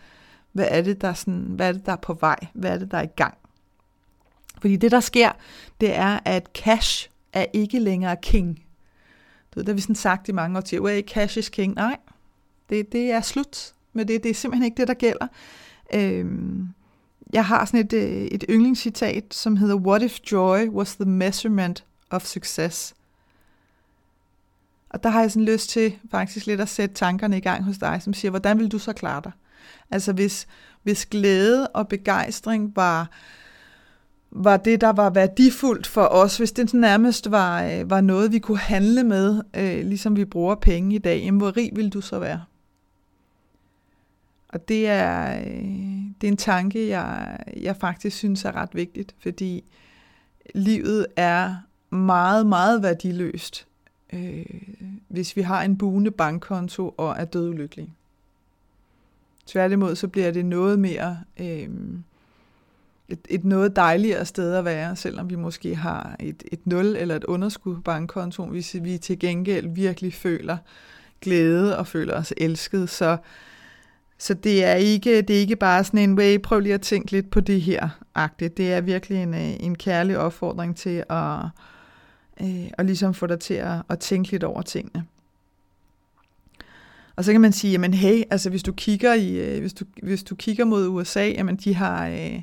hvad 0.51 0.67
er 0.69 0.82
det, 0.82 1.01
der, 1.01 1.13
sådan, 1.13 1.45
hvad 1.49 1.67
er 1.67 1.71
det, 1.71 1.86
der 1.86 1.91
er 1.91 1.95
på 2.01 2.13
vej? 2.13 2.39
Hvad 2.53 2.71
er 2.71 2.77
det, 2.77 2.91
der 2.91 2.97
er 2.97 3.03
i 3.03 3.13
gang? 3.15 3.34
Fordi 4.62 4.75
det, 4.75 4.91
der 4.91 4.99
sker, 4.99 5.32
det 5.82 5.95
er, 5.95 6.19
at 6.25 6.49
cash 6.53 7.10
er 7.34 7.45
ikke 7.53 7.79
længere 7.79 8.17
king. 8.21 8.63
Det 9.56 9.67
har 9.67 9.73
vi 9.73 9.82
sådan 9.82 9.95
sagt 9.95 10.29
i 10.29 10.32
mange 10.32 10.58
årtier. 10.58 10.88
Hey, 10.88 11.01
cash 11.01 11.38
is 11.38 11.49
king. 11.49 11.75
Nej, 11.75 11.97
det, 12.73 12.91
det 12.91 13.12
er 13.12 13.21
slut 13.21 13.73
med 13.93 14.05
det. 14.05 14.23
Det 14.23 14.29
er 14.29 14.33
simpelthen 14.33 14.65
ikke 14.65 14.77
det, 14.77 14.88
der 14.88 14.93
gælder. 14.93 15.27
Øhm, 15.93 16.67
jeg 17.33 17.45
har 17.45 17.65
sådan 17.65 17.79
et, 17.79 17.93
øh, 17.93 18.25
et 18.25 18.45
yndlingscitat, 18.49 19.33
som 19.33 19.57
hedder, 19.57 19.75
What 19.75 20.01
if 20.01 20.19
joy 20.31 20.69
was 20.69 20.95
the 20.95 21.05
measurement 21.05 21.86
of 22.09 22.25
success? 22.25 22.93
Og 24.89 25.03
der 25.03 25.09
har 25.09 25.21
jeg 25.21 25.31
sådan 25.31 25.45
lyst 25.45 25.69
til 25.69 25.95
faktisk 26.12 26.45
lidt 26.45 26.62
at 26.62 26.69
sætte 26.69 26.95
tankerne 26.95 27.38
i 27.38 27.41
gang 27.41 27.63
hos 27.63 27.77
dig, 27.77 28.01
som 28.01 28.13
siger, 28.13 28.29
hvordan 28.29 28.59
vil 28.59 28.71
du 28.71 28.79
så 28.79 28.93
klare 28.93 29.21
dig? 29.23 29.31
Altså 29.91 30.13
hvis, 30.13 30.47
hvis 30.83 31.05
glæde 31.05 31.67
og 31.67 31.88
begejstring 31.88 32.75
var, 32.75 33.09
var 34.31 34.57
det, 34.57 34.81
der 34.81 34.89
var 34.89 35.09
værdifuldt 35.09 35.88
for 35.88 36.05
os, 36.05 36.38
hvis 36.38 36.51
det 36.51 36.73
nærmest 36.73 37.31
var, 37.31 37.63
øh, 37.63 37.89
var 37.89 38.01
noget, 38.01 38.31
vi 38.31 38.39
kunne 38.39 38.57
handle 38.57 39.03
med, 39.03 39.41
øh, 39.53 39.86
ligesom 39.86 40.15
vi 40.15 40.25
bruger 40.25 40.55
penge 40.55 40.95
i 40.95 40.99
dag, 40.99 41.21
jamen 41.23 41.38
hvor 41.38 41.57
rig 41.57 41.71
vil 41.75 41.89
du 41.89 42.01
så 42.01 42.19
være? 42.19 42.41
Og 44.53 44.67
det 44.67 44.87
er, 44.87 45.39
øh, 45.39 45.53
det 46.21 46.27
er 46.27 46.31
en 46.31 46.37
tanke, 46.37 46.87
jeg, 46.87 47.37
jeg 47.57 47.75
faktisk 47.75 48.17
synes 48.17 48.45
er 48.45 48.55
ret 48.55 48.75
vigtigt, 48.75 49.15
fordi 49.19 49.63
livet 50.55 51.05
er 51.15 51.55
meget, 51.89 52.45
meget 52.45 52.83
værdiløst, 52.83 53.67
øh, 54.13 54.45
hvis 55.07 55.35
vi 55.35 55.41
har 55.41 55.61
en 55.61 55.77
buende 55.77 56.11
bankkonto 56.11 56.93
og 56.97 57.15
er 57.17 57.25
dødulykkelige. 57.25 57.89
Tværtimod 59.45 59.95
så 59.95 60.07
bliver 60.07 60.31
det 60.31 60.45
noget 60.45 60.79
mere, 60.79 61.19
øh, 61.39 61.69
et, 63.09 63.19
et 63.29 63.43
noget 63.43 63.75
dejligere 63.75 64.25
sted 64.25 64.53
at 64.53 64.65
være, 64.65 64.95
selvom 64.95 65.29
vi 65.29 65.35
måske 65.35 65.75
har 65.75 66.15
et, 66.19 66.43
et 66.51 66.67
nul 66.67 66.85
eller 66.85 67.15
et 67.15 67.23
underskud 67.23 67.75
på 67.75 67.81
bankkontoen, 67.81 68.49
hvis 68.49 68.75
vi 68.81 68.97
til 68.97 69.19
gengæld 69.19 69.67
virkelig 69.67 70.13
føler 70.13 70.57
glæde 71.21 71.77
og 71.77 71.87
føler 71.87 72.15
os 72.15 72.33
elsket, 72.37 72.89
så 72.89 73.17
så 74.23 74.33
det 74.33 74.65
er 74.65 74.73
ikke, 74.73 75.21
det 75.21 75.36
er 75.36 75.39
ikke 75.39 75.55
bare 75.55 75.83
sådan 75.83 75.99
en 75.99 76.17
way, 76.17 76.41
prøv 76.41 76.59
lige 76.59 76.73
at 76.73 76.81
tænke 76.81 77.12
lidt 77.12 77.31
på 77.31 77.39
det 77.39 77.62
her, 77.62 77.89
agtigt. 78.15 78.57
Det 78.57 78.73
er 78.73 78.81
virkelig 78.81 79.23
en, 79.23 79.33
øh, 79.33 79.53
en 79.59 79.75
kærlig 79.75 80.17
opfordring 80.17 80.75
til 80.75 81.03
at, 81.09 81.39
øh, 82.41 82.69
at 82.77 82.86
ligesom 82.86 83.13
få 83.13 83.27
dig 83.27 83.39
til 83.39 83.53
at, 83.53 83.81
at 83.89 83.99
tænke 83.99 84.31
lidt 84.31 84.43
over 84.43 84.62
tingene. 84.62 85.05
Og 87.15 87.23
så 87.23 87.31
kan 87.31 87.41
man 87.41 87.51
sige, 87.51 87.71
jamen 87.71 87.93
hey, 87.93 88.23
altså 88.29 88.49
hvis 88.49 88.63
du 88.63 88.71
kigger 88.71 89.13
i, 89.13 89.31
øh, 89.31 89.62
hvis 89.62 89.73
du, 89.73 89.86
hvis 90.03 90.23
du 90.23 90.36
kigger 90.36 90.65
mod 90.65 90.88
USA, 90.88 91.27
jamen 91.27 91.55
de 91.55 91.75
har, 91.75 92.07
øh, 92.07 92.41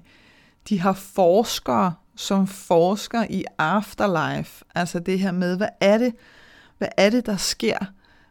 de 0.68 0.80
har 0.80 0.92
forskere, 0.92 1.94
som 2.16 2.46
forsker 2.46 3.24
i 3.30 3.44
afterlife. 3.58 4.64
Altså 4.74 4.98
det 4.98 5.18
her 5.18 5.32
med, 5.32 5.56
hvad 5.56 5.68
er 5.80 5.98
det, 5.98 6.14
hvad 6.78 6.88
er 6.96 7.10
det, 7.10 7.26
der 7.26 7.36
sker, 7.36 7.78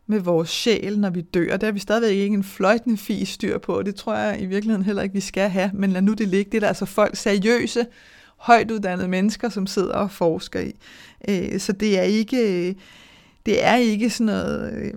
med 0.10 0.20
vores 0.20 0.50
sjæl, 0.50 1.00
når 1.00 1.10
vi 1.10 1.22
dør. 1.22 1.58
Det 1.58 1.64
har 1.64 1.72
vi 1.72 1.80
stadigvæk 1.80 2.18
ikke 2.18 2.34
en 2.34 2.44
fløjtende 2.44 2.98
fi 2.98 3.26
styr 3.26 3.58
på, 3.58 3.78
og 3.78 3.86
det 3.86 3.96
tror 3.96 4.16
jeg 4.16 4.42
i 4.42 4.46
virkeligheden 4.46 4.86
heller 4.86 5.02
ikke, 5.02 5.14
vi 5.14 5.20
skal 5.20 5.50
have. 5.50 5.72
Men 5.74 5.92
lad 5.92 6.02
nu 6.02 6.14
det 6.14 6.28
ligge. 6.28 6.52
Det 6.52 6.58
er 6.58 6.60
der 6.60 6.68
altså 6.68 6.86
folk, 6.86 7.16
seriøse, 7.16 7.86
højt 8.38 8.72
uddannede 8.72 9.08
mennesker, 9.08 9.50
som 9.50 9.68
sidder 9.68 9.94
og 9.94 10.12
forsker 10.12 10.60
i. 10.60 10.72
Øh, 11.30 11.60
så 11.60 11.72
det 11.72 12.00
er 12.00 12.04
ikke, 12.04 12.68
øh, 12.70 12.76
det 13.46 13.66
er 13.66 13.76
ikke 13.76 14.10
sådan 14.10 14.26
noget, 14.26 14.74
øh, 14.74 14.94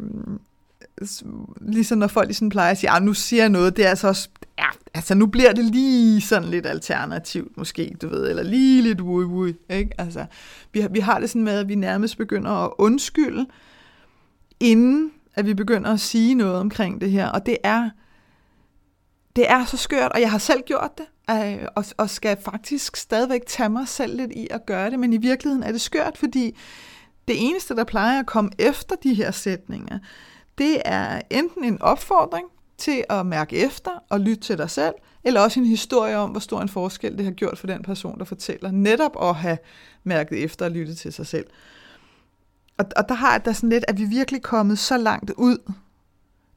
ligesom 1.60 1.98
når 1.98 2.06
folk 2.06 2.26
ligesom 2.26 2.48
plejer 2.48 2.70
at 2.70 2.78
sige, 2.78 2.90
ah, 2.90 3.02
nu 3.02 3.14
siger 3.14 3.42
jeg 3.42 3.50
noget, 3.50 3.76
det 3.76 3.86
er 3.86 3.90
altså 3.90 4.08
også, 4.08 4.28
ja, 4.58 4.68
altså 4.94 5.14
nu 5.14 5.26
bliver 5.26 5.52
det 5.52 5.64
lige 5.64 6.20
sådan 6.20 6.48
lidt 6.48 6.66
alternativt 6.66 7.56
måske, 7.56 7.96
du 8.02 8.08
ved, 8.08 8.30
eller 8.30 8.42
lige 8.42 8.82
lidt 8.82 9.00
wui 9.00 9.24
wui, 9.24 9.54
ikke? 9.70 9.90
Altså, 9.98 10.26
vi, 10.72 10.86
vi 10.90 11.00
har 11.00 11.20
det 11.20 11.30
sådan 11.30 11.44
med, 11.44 11.58
at 11.58 11.68
vi 11.68 11.74
nærmest 11.74 12.18
begynder 12.18 12.50
at 12.50 12.70
undskylde, 12.78 13.46
inden 14.62 15.12
at 15.34 15.46
vi 15.46 15.54
begynder 15.54 15.92
at 15.92 16.00
sige 16.00 16.34
noget 16.34 16.56
omkring 16.56 17.00
det 17.00 17.10
her. 17.10 17.28
Og 17.28 17.46
det 17.46 17.56
er, 17.64 17.90
det 19.36 19.50
er 19.50 19.64
så 19.64 19.76
skørt, 19.76 20.12
og 20.12 20.20
jeg 20.20 20.30
har 20.30 20.38
selv 20.38 20.62
gjort 20.66 20.90
det, 20.98 21.06
øh, 21.30 21.68
og, 21.76 21.84
og 21.96 22.10
skal 22.10 22.36
faktisk 22.44 22.96
stadigvæk 22.96 23.46
tage 23.46 23.68
mig 23.68 23.88
selv 23.88 24.16
lidt 24.16 24.32
i 24.32 24.48
at 24.50 24.66
gøre 24.66 24.90
det, 24.90 24.98
men 24.98 25.12
i 25.12 25.16
virkeligheden 25.16 25.62
er 25.62 25.72
det 25.72 25.80
skørt, 25.80 26.18
fordi 26.18 26.58
det 27.28 27.36
eneste, 27.38 27.76
der 27.76 27.84
plejer 27.84 28.20
at 28.20 28.26
komme 28.26 28.50
efter 28.58 28.96
de 29.02 29.14
her 29.14 29.30
sætninger, 29.30 29.98
det 30.58 30.82
er 30.84 31.20
enten 31.30 31.64
en 31.64 31.82
opfordring 31.82 32.46
til 32.78 33.04
at 33.10 33.26
mærke 33.26 33.56
efter 33.56 33.90
og 34.08 34.20
lytte 34.20 34.42
til 34.42 34.58
dig 34.58 34.70
selv, 34.70 34.94
eller 35.24 35.40
også 35.40 35.60
en 35.60 35.66
historie 35.66 36.16
om, 36.16 36.30
hvor 36.30 36.40
stor 36.40 36.60
en 36.60 36.68
forskel 36.68 37.18
det 37.18 37.24
har 37.24 37.32
gjort 37.32 37.58
for 37.58 37.66
den 37.66 37.82
person, 37.82 38.18
der 38.18 38.24
fortæller, 38.24 38.70
netop 38.70 39.22
at 39.22 39.34
have 39.34 39.58
mærket 40.04 40.44
efter 40.44 40.64
og 40.64 40.70
lyttet 40.70 40.98
til 40.98 41.12
sig 41.12 41.26
selv. 41.26 41.46
Og, 42.82 42.88
og 42.96 43.08
der 43.08 43.14
har 43.14 43.38
der 43.38 43.52
sådan 43.52 43.68
lidt, 43.68 43.84
at 43.88 43.98
vi 43.98 44.04
virkelig 44.04 44.42
kommet 44.42 44.78
så 44.78 44.98
langt 44.98 45.30
ud, 45.30 45.72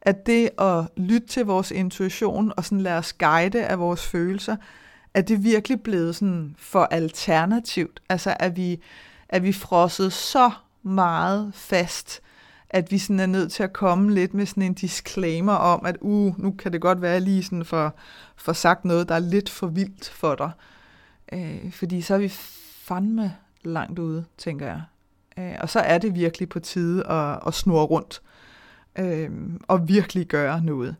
at 0.02 0.26
det 0.26 0.50
at 0.60 0.88
lytte 0.98 1.28
til 1.28 1.46
vores 1.46 1.72
intuition 1.72 2.54
og 2.58 2.66
sådan 2.66 2.82
lade 2.82 2.98
os 2.98 3.14
guide 3.14 3.66
af 3.66 3.80
vores 3.80 4.08
følelser, 4.08 4.56
at 5.14 5.28
det 5.28 5.44
virkelig 5.44 5.82
blevet 5.82 6.16
sådan 6.16 6.56
for 6.60 6.84
alternativt. 6.84 8.02
Altså 8.10 8.36
at 8.40 8.56
vi, 8.56 8.82
at 9.30 9.44
vi 9.44 9.54
frosset 9.54 10.14
så 10.14 10.52
meget 10.84 11.52
fast, 11.54 12.22
at 12.70 12.92
vi 12.92 12.98
sådan 12.98 13.20
er 13.20 13.26
nødt 13.26 13.52
til 13.52 13.64
at 13.64 13.74
komme 13.74 14.14
lidt 14.14 14.34
med 14.34 14.46
sådan 14.46 14.64
en 14.64 14.74
disclaimer 14.74 15.54
om, 15.54 15.86
at 15.86 15.98
uh, 16.02 16.40
nu 16.40 16.52
kan 16.52 16.74
det 16.74 16.82
godt 16.82 17.02
være 17.02 17.20
lige 17.20 17.44
sådan 17.44 17.66
for, 17.66 17.96
for 18.36 18.54
sagt 18.54 18.86
noget, 18.86 19.10
der 19.10 19.16
er 19.16 19.20
lidt 19.20 19.50
for 19.50 19.68
vildt 19.68 20.10
for 20.10 20.36
dig. 20.36 20.52
Øh, 21.34 21.72
fordi 21.72 22.02
så 22.02 22.14
er 22.14 22.18
vi 22.18 22.30
fandme 22.84 23.36
langt 23.64 24.00
ude, 24.00 24.26
tænker 24.38 24.66
jeg. 24.66 24.82
Øh, 25.40 25.56
og 25.62 25.70
så 25.70 25.80
er 25.80 25.98
det 25.98 26.16
virkelig 26.16 26.50
på 26.50 26.60
tide 26.60 27.08
at, 27.08 27.40
at 27.48 27.54
snurre 27.54 27.86
rundt 27.86 28.22
øh, 29.00 29.30
og 29.68 29.88
virkelig 29.88 30.28
gøre 30.28 30.62
noget. 30.62 30.96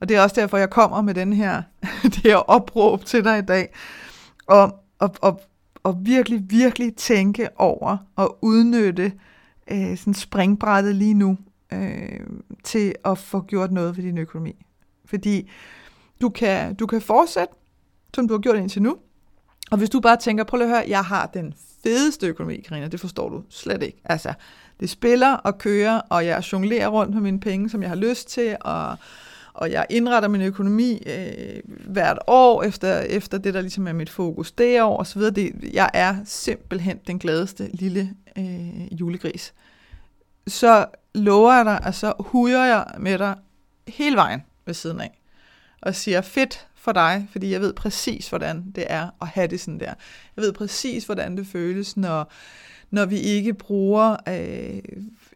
Og 0.00 0.08
det 0.08 0.16
er 0.16 0.22
også 0.22 0.40
derfor, 0.40 0.58
jeg 0.58 0.70
kommer 0.70 1.02
med 1.02 1.14
den 1.14 1.32
her, 1.32 1.62
det 2.02 2.16
her 2.16 2.36
opråb 2.36 3.04
til 3.04 3.24
dig 3.24 3.38
i 3.38 3.42
dag, 3.42 3.74
om 4.46 4.74
at, 5.00 5.10
at, 5.22 5.34
at 5.84 5.94
virkelig, 5.98 6.50
virkelig 6.50 6.96
tænke 6.96 7.48
over 7.56 7.96
og 8.16 8.38
udnytte 8.42 9.12
øh, 9.70 9.96
sådan 9.96 10.14
springbrættet 10.14 10.94
lige 10.94 11.14
nu 11.14 11.38
øh, 11.72 12.20
til 12.64 12.94
at 13.04 13.18
få 13.18 13.40
gjort 13.40 13.72
noget 13.72 13.96
ved 13.96 14.04
din 14.04 14.18
økonomi. 14.18 14.66
Fordi 15.04 15.50
du 16.20 16.28
kan, 16.28 16.74
du 16.74 16.86
kan 16.86 17.00
fortsætte, 17.00 17.54
som 18.14 18.28
du 18.28 18.34
har 18.34 18.38
gjort 18.38 18.56
indtil 18.56 18.82
nu, 18.82 18.96
og 19.70 19.78
hvis 19.78 19.90
du 19.90 20.00
bare 20.00 20.16
tænker, 20.16 20.44
prøv 20.44 20.60
at 20.60 20.68
høre, 20.68 20.84
jeg 20.88 21.04
har 21.04 21.26
den 21.26 21.54
fedeste 21.84 22.26
økonomi, 22.26 22.60
Karina, 22.60 22.88
det 22.88 23.00
forstår 23.00 23.28
du 23.28 23.42
slet 23.50 23.82
ikke. 23.82 24.00
Altså, 24.04 24.32
det 24.80 24.90
spiller 24.90 25.32
og 25.32 25.58
kører, 25.58 26.00
og 26.00 26.26
jeg 26.26 26.44
jonglerer 26.52 26.88
rundt 26.88 27.14
med 27.14 27.22
mine 27.22 27.40
penge, 27.40 27.70
som 27.70 27.82
jeg 27.82 27.90
har 27.90 27.96
lyst 27.96 28.28
til, 28.28 28.56
og, 28.60 28.96
og 29.54 29.70
jeg 29.70 29.86
indretter 29.90 30.28
min 30.28 30.42
økonomi 30.42 31.02
øh, 31.06 31.60
hvert 31.86 32.18
år 32.26 32.62
efter, 32.62 33.00
efter 33.00 33.38
det, 33.38 33.54
der 33.54 33.60
ligesom 33.60 33.88
er 33.88 33.92
mit 33.92 34.10
fokus 34.10 34.52
det 34.52 34.82
år, 34.82 34.96
og 34.96 35.06
så 35.06 35.18
videre. 35.18 35.34
Det, 35.34 35.52
jeg 35.72 35.90
er 35.94 36.16
simpelthen 36.24 36.98
den 37.06 37.18
gladeste 37.18 37.70
lille 37.72 38.10
øh, 38.38 39.00
julegris. 39.00 39.54
Så 40.46 40.86
lover 41.14 41.52
jeg 41.52 41.64
dig, 41.64 41.86
og 41.86 41.94
så 41.94 42.12
huger 42.20 42.64
jeg 42.64 42.84
med 42.98 43.18
dig 43.18 43.34
hele 43.88 44.16
vejen 44.16 44.42
ved 44.66 44.74
siden 44.74 45.00
af, 45.00 45.20
og 45.84 45.94
siger, 45.94 46.20
fedt, 46.20 46.66
for 46.84 46.92
dig, 46.92 47.26
fordi 47.32 47.52
jeg 47.52 47.60
ved 47.60 47.72
præcis, 47.72 48.28
hvordan 48.28 48.64
det 48.74 48.84
er 48.88 49.08
at 49.22 49.28
have 49.28 49.46
det 49.46 49.60
sådan 49.60 49.80
der. 49.80 49.94
Jeg 50.36 50.42
ved 50.44 50.52
præcis, 50.52 51.04
hvordan 51.04 51.36
det 51.36 51.46
føles, 51.46 51.96
når, 51.96 52.32
når 52.90 53.06
vi 53.06 53.18
ikke 53.18 53.54
bruger 53.54 54.16
øh, 54.28 54.82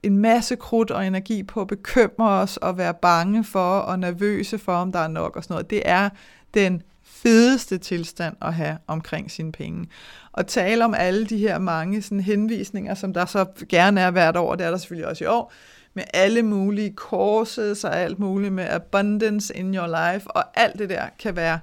en 0.03 0.19
masse 0.19 0.57
krudt 0.57 0.91
og 0.91 1.07
energi 1.07 1.43
på 1.43 1.61
at 1.61 1.67
bekymre 1.67 2.29
os 2.29 2.57
og 2.57 2.79
være 2.79 2.95
bange 2.95 3.45
for 3.45 3.79
og 3.79 3.99
nervøse 3.99 4.59
for, 4.59 4.73
om 4.73 4.93
der 4.93 4.99
er 4.99 5.09
nok 5.09 5.37
og 5.37 5.45
sådan 5.45 5.55
noget. 5.55 5.71
Det 5.71 5.83
er 5.85 6.09
den 6.55 6.83
fedeste 7.05 7.79
tilstand 7.79 8.37
at 8.43 8.55
have 8.55 8.79
omkring 8.87 9.31
sine 9.31 9.53
penge. 9.53 9.87
Og 10.33 10.47
tale 10.47 10.85
om 10.85 10.95
alle 10.95 11.27
de 11.27 11.39
her 11.39 11.59
mange 11.59 12.03
sådan 12.03 12.21
henvisninger, 12.21 12.95
som 12.95 13.15
der 13.15 13.27
så 13.27 13.47
gerne 13.69 14.01
er 14.01 14.11
hvert 14.11 14.37
år, 14.37 14.55
det 14.55 14.67
er 14.67 14.71
der 14.71 14.79
selvfølgelig 14.79 15.09
også 15.09 15.25
i 15.25 15.27
år, 15.27 15.53
med 15.99 16.05
alle 16.15 16.43
mulige 16.43 16.93
courses 16.97 17.85
og 17.85 17.97
alt 17.97 18.19
muligt 18.19 18.53
med 18.53 18.69
abundance 18.69 19.57
in 19.57 19.75
your 19.75 19.87
life, 19.87 20.31
og 20.31 20.45
alt 20.55 20.79
det 20.79 20.89
der 20.89 21.09
kan 21.19 21.37
være 21.37 21.61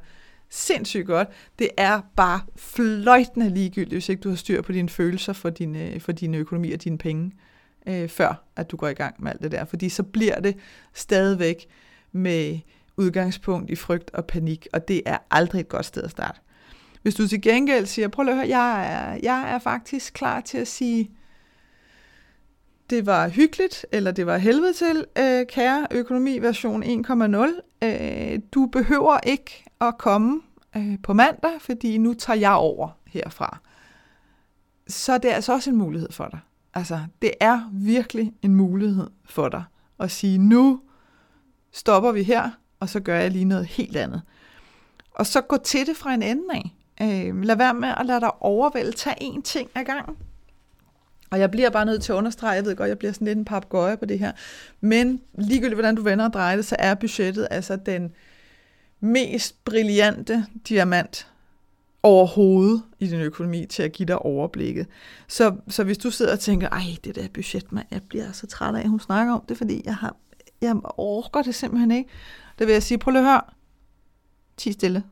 sindssygt 0.50 1.08
godt. 1.08 1.28
Det 1.60 1.69
er 1.78 2.02
bare 2.15 2.41
fløjtende 2.56 3.50
ligegyldigt, 3.50 3.93
hvis 3.93 4.10
ikke 4.10 4.21
du 4.21 4.30
har 4.30 4.36
styr 4.36 4.62
på 4.62 4.71
dine 4.71 4.89
følelser 4.89 5.34
for 5.34 5.50
din, 5.50 6.00
for 6.00 6.12
din 6.12 6.36
økonomi 6.36 6.71
og 6.71 6.84
dine 6.84 6.98
penge, 6.98 7.32
øh, 7.88 8.10
før 8.10 8.43
at 8.56 8.71
du 8.71 8.78
går 8.78 8.88
i 8.88 8.93
gang 8.93 9.15
med 9.19 9.32
alt 9.32 9.41
det 9.41 9.52
der. 9.52 9.65
Fordi 9.65 9.89
så 9.89 10.04
bliver 10.04 10.39
det 10.39 10.58
stadigvæk 10.93 11.65
med 12.12 12.60
udgangspunkt 12.98 13.69
i 13.69 13.76
frygt 13.76 14.12
og 14.13 14.26
panik, 14.26 14.67
og 14.74 14.88
det 14.88 15.02
er 15.06 15.17
aldrig 15.32 15.60
et 15.60 15.69
godt 15.69 15.86
sted 15.86 16.04
at 16.04 16.12
starte. 16.12 16.39
Hvis 17.02 17.15
du 17.15 17.28
til 17.28 17.41
gengæld 17.41 17.86
siger, 17.86 18.08
prøv 18.08 18.28
at 18.28 18.36
høre, 18.36 18.48
jeg 18.48 18.93
er, 18.93 19.19
jeg 19.24 19.54
er 19.54 19.60
faktisk 19.60 20.13
klar 20.13 20.41
til 20.41 20.58
at 20.58 20.67
sige, 20.67 21.12
det 22.89 23.06
var 23.06 23.28
hyggeligt, 23.28 23.86
eller 23.91 24.12
det 24.12 24.26
var 24.26 24.38
helvede 24.38 24.74
til, 24.74 25.06
øh, 25.17 25.45
kære 25.48 25.88
økonomi 25.91 26.39
version 26.39 26.84
1.0. 26.84 27.62
Øh, 27.88 28.39
du 28.52 28.65
behøver 28.65 29.19
ikke 29.19 29.65
at 29.82 29.98
komme 29.98 30.41
øh, 30.78 30.98
på 31.04 31.13
mandag, 31.13 31.62
fordi 31.62 31.98
nu 31.98 32.13
tager 32.13 32.39
jeg 32.39 32.54
over 32.54 32.89
herfra. 33.08 33.58
Så 34.88 35.17
det 35.17 35.32
er 35.32 35.36
altså 35.36 35.54
også 35.54 35.69
en 35.69 35.76
mulighed 35.76 36.12
for 36.12 36.28
dig. 36.28 36.39
Altså, 36.74 37.00
det 37.21 37.32
er 37.39 37.69
virkelig 37.74 38.34
en 38.41 38.56
mulighed 38.56 39.08
for 39.26 39.50
dig 39.50 39.63
at 40.00 40.12
sige, 40.12 40.38
nu 40.38 40.82
stopper 41.71 42.12
vi 42.12 42.24
her, 42.24 42.50
og 42.80 42.89
så 42.89 43.00
gør 43.00 43.19
jeg 43.19 43.32
lige 43.32 43.45
noget 43.45 43.65
helt 43.65 43.98
andet. 43.98 44.21
Og 45.12 45.26
så 45.26 45.41
gå 45.41 45.58
til 45.58 45.88
det 45.88 45.98
fra 45.98 46.13
en 46.13 46.24
ende 46.24 46.43
af. 46.54 46.76
Øh, 47.02 47.43
lad 47.43 47.56
være 47.56 47.74
med 47.74 47.93
at 47.98 48.06
lade 48.06 48.19
dig 48.19 48.41
overvælde. 48.41 48.91
Tag 48.91 49.13
én 49.21 49.41
ting 49.41 49.69
ad 49.76 49.84
gangen. 49.84 50.15
Og 51.29 51.39
jeg 51.39 51.51
bliver 51.51 51.69
bare 51.69 51.85
nødt 51.85 52.03
til 52.03 52.11
at 52.11 52.15
understrege, 52.15 52.51
jeg 52.51 52.65
ved 52.65 52.75
godt, 52.75 52.89
jeg 52.89 52.97
bliver 52.97 53.11
sådan 53.11 53.25
lidt 53.25 53.38
en 53.38 53.45
papgøje 53.45 53.97
på 53.97 54.05
det 54.05 54.19
her, 54.19 54.31
men 54.81 55.21
ligegyldigt 55.38 55.75
hvordan 55.75 55.95
du 55.95 56.01
vender 56.01 56.25
og 56.25 56.33
drejer 56.33 56.55
det, 56.55 56.65
så 56.65 56.75
er 56.79 56.93
budgettet 56.93 57.47
altså 57.51 57.75
den 57.75 58.11
mest 58.99 59.65
brillante 59.65 60.45
diamant 60.69 61.27
overhovedet 62.03 62.83
i 62.99 63.07
din 63.07 63.19
økonomi 63.19 63.65
til 63.65 63.83
at 63.83 63.91
give 63.91 64.05
dig 64.05 64.19
overblikket. 64.19 64.88
Så, 65.27 65.55
så 65.67 65.83
hvis 65.83 65.97
du 65.97 66.11
sidder 66.11 66.33
og 66.33 66.39
tænker, 66.39 66.69
ej, 66.69 66.81
det 67.03 67.15
der 67.15 67.27
budget, 67.33 67.71
man, 67.71 67.83
jeg 67.91 68.01
bliver 68.09 68.31
så 68.31 68.47
træt 68.47 68.75
af, 68.75 68.79
at 68.79 68.89
hun 68.89 68.99
snakker 68.99 69.33
om 69.33 69.43
det, 69.49 69.57
fordi 69.57 69.81
jeg, 69.85 69.95
har, 69.95 70.15
jeg 70.61 70.75
orker 70.83 71.41
det 71.41 71.55
simpelthen 71.55 71.91
ikke. 71.91 72.09
Det 72.59 72.67
vil 72.67 72.73
jeg 72.73 72.83
sige, 72.83 72.97
prøv 72.97 73.11
lige 73.11 73.21
at 73.21 73.27
høre. 73.27 73.41
Ti 74.57 74.71
stille. 74.71 75.03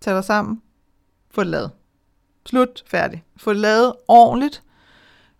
Tag 0.00 0.14
dig 0.14 0.24
sammen. 0.24 0.62
Få 1.30 1.40
det 1.40 1.50
lavet. 1.50 1.70
Slut. 2.46 2.84
Færdig. 2.86 3.24
Få 3.36 3.50
det 3.50 3.60
lavet 3.60 3.92
ordentligt 4.08 4.62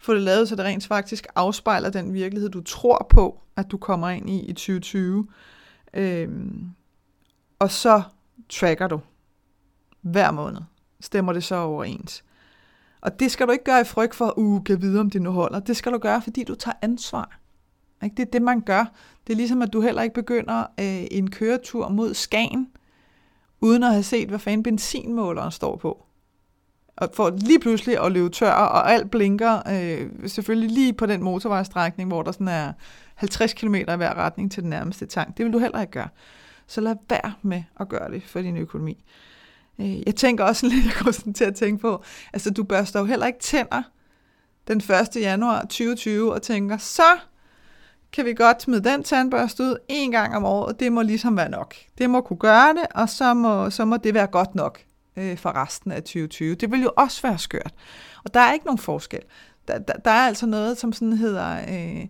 få 0.00 0.14
det 0.14 0.22
lavet, 0.22 0.48
så 0.48 0.56
det 0.56 0.64
rent 0.64 0.86
faktisk 0.86 1.26
afspejler 1.34 1.90
den 1.90 2.14
virkelighed, 2.14 2.50
du 2.50 2.60
tror 2.60 3.06
på, 3.10 3.40
at 3.56 3.70
du 3.70 3.78
kommer 3.78 4.08
ind 4.08 4.30
i 4.30 4.40
i 4.40 4.52
2020. 4.52 5.28
Øhm, 5.94 6.70
og 7.58 7.70
så 7.70 8.02
tracker 8.48 8.88
du 8.88 9.00
hver 10.00 10.30
måned. 10.30 10.60
Stemmer 11.00 11.32
det 11.32 11.44
så 11.44 11.56
overens. 11.56 12.24
Og 13.00 13.20
det 13.20 13.30
skal 13.30 13.46
du 13.46 13.52
ikke 13.52 13.64
gøre 13.64 13.80
i 13.80 13.84
frygt 13.84 14.14
for, 14.14 14.38
uh, 14.38 14.64
kan 14.64 14.82
vide, 14.82 15.00
om 15.00 15.10
det 15.10 15.22
nu 15.22 15.30
holder. 15.30 15.60
Det 15.60 15.76
skal 15.76 15.92
du 15.92 15.98
gøre, 15.98 16.22
fordi 16.22 16.44
du 16.44 16.54
tager 16.54 16.76
ansvar. 16.82 17.38
Ikke? 18.04 18.16
Det 18.16 18.26
er 18.26 18.30
det, 18.30 18.42
man 18.42 18.60
gør. 18.60 18.84
Det 19.26 19.32
er 19.32 19.36
ligesom, 19.36 19.62
at 19.62 19.72
du 19.72 19.80
heller 19.80 20.02
ikke 20.02 20.14
begynder 20.14 20.60
øh, 20.60 21.06
en 21.10 21.30
køretur 21.30 21.88
mod 21.88 22.14
Skagen, 22.14 22.68
uden 23.60 23.82
at 23.82 23.92
have 23.92 24.02
set, 24.02 24.28
hvad 24.28 24.38
fanden 24.38 24.62
benzinmåleren 24.62 25.50
står 25.50 25.76
på 25.76 26.06
og 26.96 27.10
for 27.14 27.30
lige 27.30 27.60
pludselig 27.60 28.04
at 28.04 28.12
løbe 28.12 28.28
tør, 28.28 28.52
og 28.52 28.92
alt 28.92 29.10
blinker 29.10 29.68
øh, 29.68 30.28
selvfølgelig 30.28 30.70
lige 30.70 30.92
på 30.92 31.06
den 31.06 31.22
motorvejstrækning, 31.22 32.08
hvor 32.08 32.22
der 32.22 32.32
sådan 32.32 32.48
er 32.48 32.72
50 33.14 33.52
km 33.52 33.74
i 33.74 33.84
hver 33.84 34.14
retning 34.14 34.52
til 34.52 34.62
den 34.62 34.70
nærmeste 34.70 35.06
tank. 35.06 35.36
Det 35.36 35.44
vil 35.44 35.52
du 35.52 35.58
heller 35.58 35.80
ikke 35.80 35.92
gøre. 35.92 36.08
Så 36.66 36.80
lad 36.80 36.96
være 37.10 37.32
med 37.42 37.62
at 37.80 37.88
gøre 37.88 38.10
det 38.10 38.22
for 38.26 38.40
din 38.40 38.56
økonomi. 38.56 39.04
Øh, 39.78 40.06
jeg 40.06 40.16
tænker 40.16 40.44
også 40.44 40.66
lidt, 40.72 40.84
jeg 40.84 40.94
går 41.04 41.10
sådan 41.10 41.34
til 41.34 41.44
at 41.44 41.54
tænke 41.54 41.80
på, 41.80 42.02
altså 42.32 42.50
du 42.50 42.64
børster 42.64 43.00
jo 43.00 43.06
heller 43.06 43.26
ikke 43.26 43.38
tænder 43.38 43.82
den 44.68 44.76
1. 44.76 45.16
januar 45.16 45.60
2020 45.60 46.32
og 46.32 46.42
tænker, 46.42 46.76
så 46.76 47.16
kan 48.12 48.24
vi 48.24 48.34
godt 48.34 48.62
smide 48.62 48.84
den 48.84 49.02
tandbørste 49.02 49.62
ud 49.62 49.76
en 49.88 50.10
gang 50.10 50.36
om 50.36 50.44
året, 50.44 50.66
og 50.66 50.80
det 50.80 50.92
må 50.92 51.02
ligesom 51.02 51.36
være 51.36 51.50
nok. 51.50 51.74
Det 51.98 52.10
må 52.10 52.20
kunne 52.20 52.38
gøre 52.38 52.68
det, 52.68 52.86
og 52.94 53.08
så 53.08 53.34
må, 53.34 53.70
så 53.70 53.84
må 53.84 53.96
det 53.96 54.14
være 54.14 54.26
godt 54.26 54.54
nok 54.54 54.80
øh, 55.16 55.36
for 55.36 55.62
resten 55.62 55.92
af 55.92 56.02
2020. 56.02 56.54
Det 56.54 56.70
vil 56.70 56.82
jo 56.82 56.90
også 56.96 57.22
være 57.22 57.38
skørt. 57.38 57.74
Og 58.24 58.34
der 58.34 58.40
er 58.40 58.52
ikke 58.52 58.66
nogen 58.66 58.78
forskel. 58.78 59.20
Der, 59.68 59.78
der, 59.78 59.92
der 59.92 60.10
er 60.10 60.26
altså 60.26 60.46
noget, 60.46 60.78
som 60.78 60.92
sådan 60.92 61.12
hedder 61.12 61.56
øh, 61.68 62.06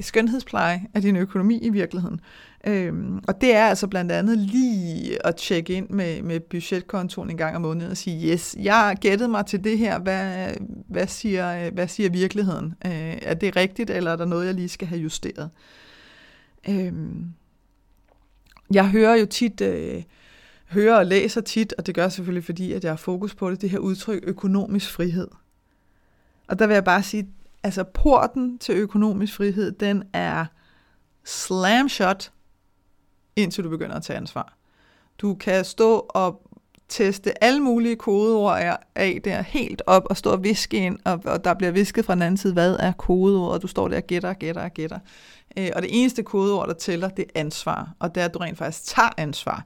skønhedspleje 0.00 0.86
af 0.94 1.02
din 1.02 1.16
økonomi 1.16 1.58
i 1.58 1.70
virkeligheden. 1.70 2.20
Øhm, 2.66 3.18
og 3.28 3.40
det 3.40 3.54
er 3.54 3.66
altså 3.66 3.86
blandt 3.86 4.12
andet 4.12 4.38
lige 4.38 5.26
at 5.26 5.36
tjekke 5.36 5.72
ind 5.72 5.90
med, 5.90 6.22
med 6.22 6.40
budgetkontoen 6.40 7.30
en 7.30 7.36
gang 7.36 7.56
om 7.56 7.62
måneden 7.62 7.90
og 7.90 7.96
sige, 7.96 8.32
yes, 8.32 8.56
jeg 8.58 8.74
har 8.74 8.94
gættet 8.94 9.30
mig 9.30 9.46
til 9.46 9.64
det 9.64 9.78
her, 9.78 9.98
hvad, 9.98 10.54
hvad, 10.88 11.06
siger, 11.06 11.70
hvad 11.70 11.88
siger 11.88 12.10
virkeligheden? 12.10 12.74
Øh, 12.86 13.18
er 13.22 13.34
det 13.34 13.56
rigtigt, 13.56 13.90
eller 13.90 14.10
er 14.12 14.16
der 14.16 14.24
noget, 14.24 14.46
jeg 14.46 14.54
lige 14.54 14.68
skal 14.68 14.88
have 14.88 15.00
justeret? 15.00 15.50
Øhm, 16.68 17.26
jeg 18.74 18.88
hører 18.88 19.14
jo 19.14 19.26
tit... 19.26 19.60
Øh, 19.60 20.02
hører 20.66 20.98
og 20.98 21.06
læser 21.06 21.40
tit, 21.40 21.74
og 21.78 21.86
det 21.86 21.94
gør 21.94 22.08
selvfølgelig 22.08 22.44
fordi, 22.44 22.72
at 22.72 22.84
jeg 22.84 22.92
har 22.92 22.96
fokus 22.96 23.34
på 23.34 23.50
det, 23.50 23.60
det 23.60 23.70
her 23.70 23.78
udtryk 23.78 24.20
økonomisk 24.22 24.90
frihed. 24.90 25.28
Og 26.48 26.58
der 26.58 26.66
vil 26.66 26.74
jeg 26.74 26.84
bare 26.84 27.02
sige, 27.02 27.28
altså 27.62 27.84
porten 27.84 28.58
til 28.58 28.74
økonomisk 28.74 29.34
frihed, 29.34 29.72
den 29.72 30.04
er 30.12 30.46
slam 31.24 31.88
shot, 31.88 32.32
indtil 33.36 33.64
du 33.64 33.68
begynder 33.68 33.96
at 33.96 34.02
tage 34.02 34.16
ansvar. 34.16 34.56
Du 35.18 35.34
kan 35.34 35.64
stå 35.64 36.06
og 36.08 36.42
teste 36.88 37.44
alle 37.44 37.60
mulige 37.60 37.96
kodeord 37.96 38.78
af 38.94 39.20
der 39.24 39.42
helt 39.42 39.82
op 39.86 40.06
og 40.10 40.16
stå 40.16 40.30
og 40.30 40.44
viske 40.44 40.76
ind, 40.76 40.98
og, 41.04 41.20
og 41.24 41.44
der 41.44 41.54
bliver 41.54 41.70
visket 41.70 42.04
fra 42.04 42.14
den 42.14 42.22
anden 42.22 42.36
side, 42.36 42.52
hvad 42.52 42.76
er 42.80 42.92
kodeord, 42.92 43.52
og 43.52 43.62
du 43.62 43.66
står 43.66 43.88
der 43.88 43.96
og 43.96 44.02
gætter 44.02 44.28
og 44.28 44.36
gætter 44.36 44.62
og 44.62 44.70
gætter. 44.70 44.98
Øh, 45.56 45.70
og 45.76 45.82
det 45.82 45.90
eneste 45.92 46.22
kodeord, 46.22 46.68
der 46.68 46.74
tæller, 46.74 47.08
det 47.08 47.24
er 47.24 47.40
ansvar, 47.40 47.94
og 47.98 48.14
det 48.14 48.20
er, 48.20 48.24
at 48.24 48.34
du 48.34 48.38
rent 48.38 48.58
faktisk 48.58 48.84
tager 48.84 49.10
ansvar. 49.16 49.64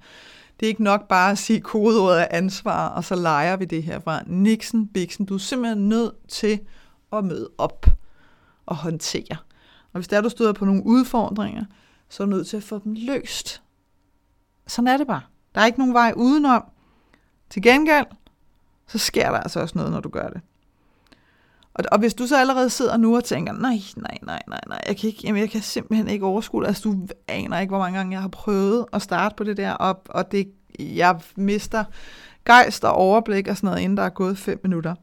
Det 0.60 0.66
er 0.66 0.68
ikke 0.68 0.82
nok 0.82 1.08
bare 1.08 1.30
at 1.30 1.38
sige 1.38 1.60
kodeordet 1.60 2.18
af 2.18 2.28
ansvar, 2.30 2.88
og 2.88 3.04
så 3.04 3.16
leger 3.16 3.56
vi 3.56 3.64
det 3.64 3.82
herfra. 3.82 4.22
Nixon, 4.26 4.88
Bixen, 4.88 5.26
du 5.26 5.34
er 5.34 5.38
simpelthen 5.38 5.88
nødt 5.88 6.28
til 6.28 6.60
at 7.12 7.24
møde 7.24 7.50
op 7.58 7.86
og 8.66 8.76
håndtere. 8.76 9.36
Og 9.92 9.98
hvis 10.00 10.08
der 10.08 10.20
du 10.20 10.28
støder 10.28 10.52
på 10.52 10.64
nogle 10.64 10.86
udfordringer, 10.86 11.64
så 12.08 12.22
er 12.22 12.26
du 12.26 12.30
nødt 12.30 12.46
til 12.46 12.56
at 12.56 12.62
få 12.62 12.78
dem 12.84 12.92
løst. 12.98 13.62
Sådan 14.66 14.88
er 14.88 14.96
det 14.96 15.06
bare. 15.06 15.22
Der 15.54 15.60
er 15.60 15.66
ikke 15.66 15.78
nogen 15.78 15.94
vej 15.94 16.12
udenom. 16.16 16.64
Til 17.50 17.62
gengæld, 17.62 18.06
så 18.86 18.98
sker 18.98 19.30
der 19.30 19.38
altså 19.38 19.60
også 19.60 19.78
noget, 19.78 19.92
når 19.92 20.00
du 20.00 20.08
gør 20.08 20.28
det. 20.28 20.40
Og, 21.78 21.84
og 21.92 21.98
hvis 21.98 22.14
du 22.14 22.26
så 22.26 22.36
allerede 22.40 22.70
sidder 22.70 22.96
nu 22.96 23.16
og 23.16 23.24
tænker, 23.24 23.52
nej, 23.52 23.78
nej, 23.96 24.18
nej, 24.22 24.42
nej, 24.48 24.60
nej, 24.68 24.80
jeg 24.86 24.96
kan, 24.96 25.06
ikke, 25.06 25.20
jamen, 25.24 25.40
jeg 25.40 25.50
kan 25.50 25.62
simpelthen 25.62 26.08
ikke 26.08 26.26
overskue 26.26 26.62
det. 26.62 26.68
Altså, 26.68 26.82
du 26.82 27.06
aner 27.28 27.60
ikke, 27.60 27.70
hvor 27.70 27.78
mange 27.78 27.98
gange 27.98 28.12
jeg 28.12 28.20
har 28.20 28.28
prøvet 28.28 28.86
at 28.92 29.02
starte 29.02 29.34
på 29.36 29.44
det 29.44 29.56
der 29.56 29.72
og, 29.72 30.02
og 30.08 30.32
det, 30.32 30.48
jeg 30.78 31.20
mister 31.36 31.84
gejst 32.46 32.84
og 32.84 32.92
overblik 32.92 33.48
og 33.48 33.56
sådan 33.56 33.66
noget, 33.66 33.80
inden 33.80 33.96
der 33.96 34.02
er 34.02 34.08
gået 34.08 34.38
fem 34.38 34.60
minutter. 34.62 34.94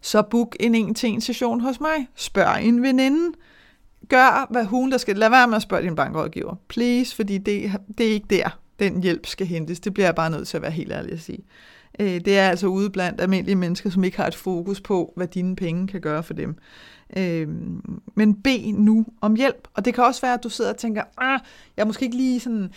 Så 0.00 0.22
book 0.22 0.56
en 0.60 0.74
en-til-en 0.74 1.20
session 1.20 1.60
hos 1.60 1.80
mig. 1.80 2.08
Spørg 2.14 2.64
en 2.64 2.82
veninde. 2.82 3.36
Gør, 4.08 4.46
hvad 4.50 4.64
hun 4.64 4.90
der 4.90 4.98
skal. 4.98 5.16
Lad 5.16 5.30
være 5.30 5.48
med 5.48 5.56
at 5.56 5.62
spørge 5.62 5.82
din 5.82 5.96
bankrådgiver. 5.96 6.54
Please, 6.68 7.16
fordi 7.16 7.38
det, 7.38 7.72
det 7.98 8.06
er 8.06 8.12
ikke 8.12 8.26
der, 8.30 8.58
den 8.78 9.02
hjælp 9.02 9.26
skal 9.26 9.46
hentes. 9.46 9.80
Det 9.80 9.94
bliver 9.94 10.06
jeg 10.06 10.14
bare 10.14 10.30
nødt 10.30 10.48
til 10.48 10.56
at 10.56 10.62
være 10.62 10.70
helt 10.70 10.92
ærlig 10.92 11.12
at 11.12 11.20
sige. 11.20 11.44
Øh, 11.98 12.20
det 12.24 12.38
er 12.38 12.48
altså 12.48 12.66
ude 12.66 12.90
blandt 12.90 13.20
almindelige 13.20 13.56
mennesker, 13.56 13.90
som 13.90 14.04
ikke 14.04 14.16
har 14.16 14.26
et 14.26 14.34
fokus 14.34 14.80
på, 14.80 15.12
hvad 15.16 15.26
dine 15.26 15.56
penge 15.56 15.86
kan 15.86 16.00
gøre 16.00 16.22
for 16.22 16.34
dem. 16.34 16.56
Øh, 17.16 17.48
men 18.14 18.34
bed 18.34 18.72
nu 18.72 19.06
om 19.20 19.34
hjælp. 19.34 19.68
Og 19.74 19.84
det 19.84 19.94
kan 19.94 20.04
også 20.04 20.20
være, 20.20 20.34
at 20.34 20.42
du 20.42 20.48
sidder 20.48 20.70
og 20.70 20.76
tænker, 20.76 21.02
ah, 21.18 21.40
jeg 21.76 21.82
er 21.82 21.86
måske 21.86 22.04
ikke 22.04 22.16
lige 22.16 22.40
sådan 22.40 22.70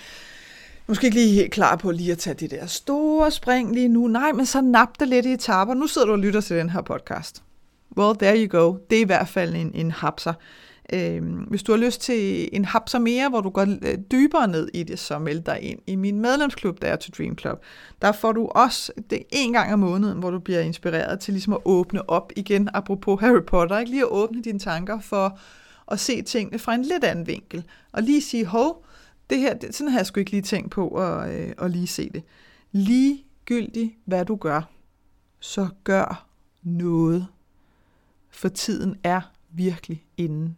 måske 0.87 1.05
ikke 1.05 1.17
lige 1.17 1.33
helt 1.33 1.51
klar 1.51 1.75
på 1.75 1.91
lige 1.91 2.11
at 2.11 2.17
tage 2.17 2.33
det 2.33 2.51
der 2.51 2.65
store 2.65 3.31
spring 3.31 3.73
lige 3.73 3.87
nu. 3.87 4.07
Nej, 4.07 4.31
men 4.31 4.45
så 4.45 4.61
nap 4.61 4.99
det 4.99 5.07
lidt 5.07 5.25
i 5.25 5.33
etaper. 5.33 5.73
Nu 5.73 5.87
sidder 5.87 6.07
du 6.07 6.13
og 6.13 6.19
lytter 6.19 6.41
til 6.41 6.57
den 6.57 6.69
her 6.69 6.81
podcast. 6.81 7.43
Well, 7.97 8.17
there 8.17 8.37
you 8.37 8.59
go. 8.59 8.77
Det 8.89 8.97
er 8.97 9.01
i 9.01 9.05
hvert 9.05 9.27
fald 9.27 9.55
en, 9.55 9.71
en 9.73 9.91
hapser. 9.91 10.33
Øh, 10.93 11.23
hvis 11.47 11.63
du 11.63 11.71
har 11.71 11.79
lyst 11.79 12.01
til 12.01 12.49
en 12.53 12.65
hapser 12.65 12.99
mere, 12.99 13.29
hvor 13.29 13.41
du 13.41 13.49
går 13.49 13.61
øh, 13.61 13.97
dybere 14.11 14.47
ned 14.47 14.69
i 14.73 14.83
det, 14.83 14.99
så 14.99 15.19
meld 15.19 15.41
dig 15.41 15.61
ind 15.61 15.79
i 15.87 15.95
min 15.95 16.19
medlemsklub, 16.19 16.81
der 16.81 16.87
er 16.87 16.95
to 16.95 17.11
Dream 17.17 17.37
Club. 17.37 17.63
Der 18.01 18.11
får 18.11 18.31
du 18.31 18.45
også 18.45 18.91
det 19.09 19.23
en 19.31 19.53
gang 19.53 19.73
om 19.73 19.79
måneden, 19.79 20.19
hvor 20.19 20.29
du 20.29 20.39
bliver 20.39 20.59
inspireret 20.59 21.19
til 21.19 21.33
ligesom 21.33 21.53
at 21.53 21.59
åbne 21.65 22.09
op 22.09 22.31
igen, 22.35 22.69
apropos 22.73 23.19
Harry 23.19 23.43
Potter, 23.47 23.77
ikke? 23.77 23.91
lige 23.91 24.01
at 24.01 24.09
åbne 24.11 24.41
dine 24.41 24.59
tanker 24.59 24.99
for 24.99 25.39
at 25.91 25.99
se 25.99 26.21
tingene 26.21 26.59
fra 26.59 26.73
en 26.73 26.81
lidt 26.81 27.03
anden 27.03 27.27
vinkel. 27.27 27.63
Og 27.91 28.03
lige 28.03 28.21
sige, 28.21 28.45
hov, 28.45 28.85
det 29.29 29.39
her, 29.39 29.53
det, 29.53 29.75
sådan 29.75 29.91
har 29.91 29.99
jeg 29.99 30.05
sgu 30.05 30.19
ikke 30.19 30.31
lige 30.31 30.41
tænkt 30.41 30.71
på 30.71 30.87
at, 30.87 31.33
øh, 31.33 31.51
at 31.57 31.71
lige 31.71 31.87
se 31.87 32.09
det. 32.09 32.23
Ligegyldigt, 32.71 33.93
hvad 34.05 34.25
du 34.25 34.35
gør, 34.35 34.61
så 35.39 35.67
gør 35.83 36.27
noget. 36.63 37.27
For 38.29 38.49
tiden 38.49 38.95
er 39.03 39.21
virkelig 39.51 40.05
inden 40.17 40.57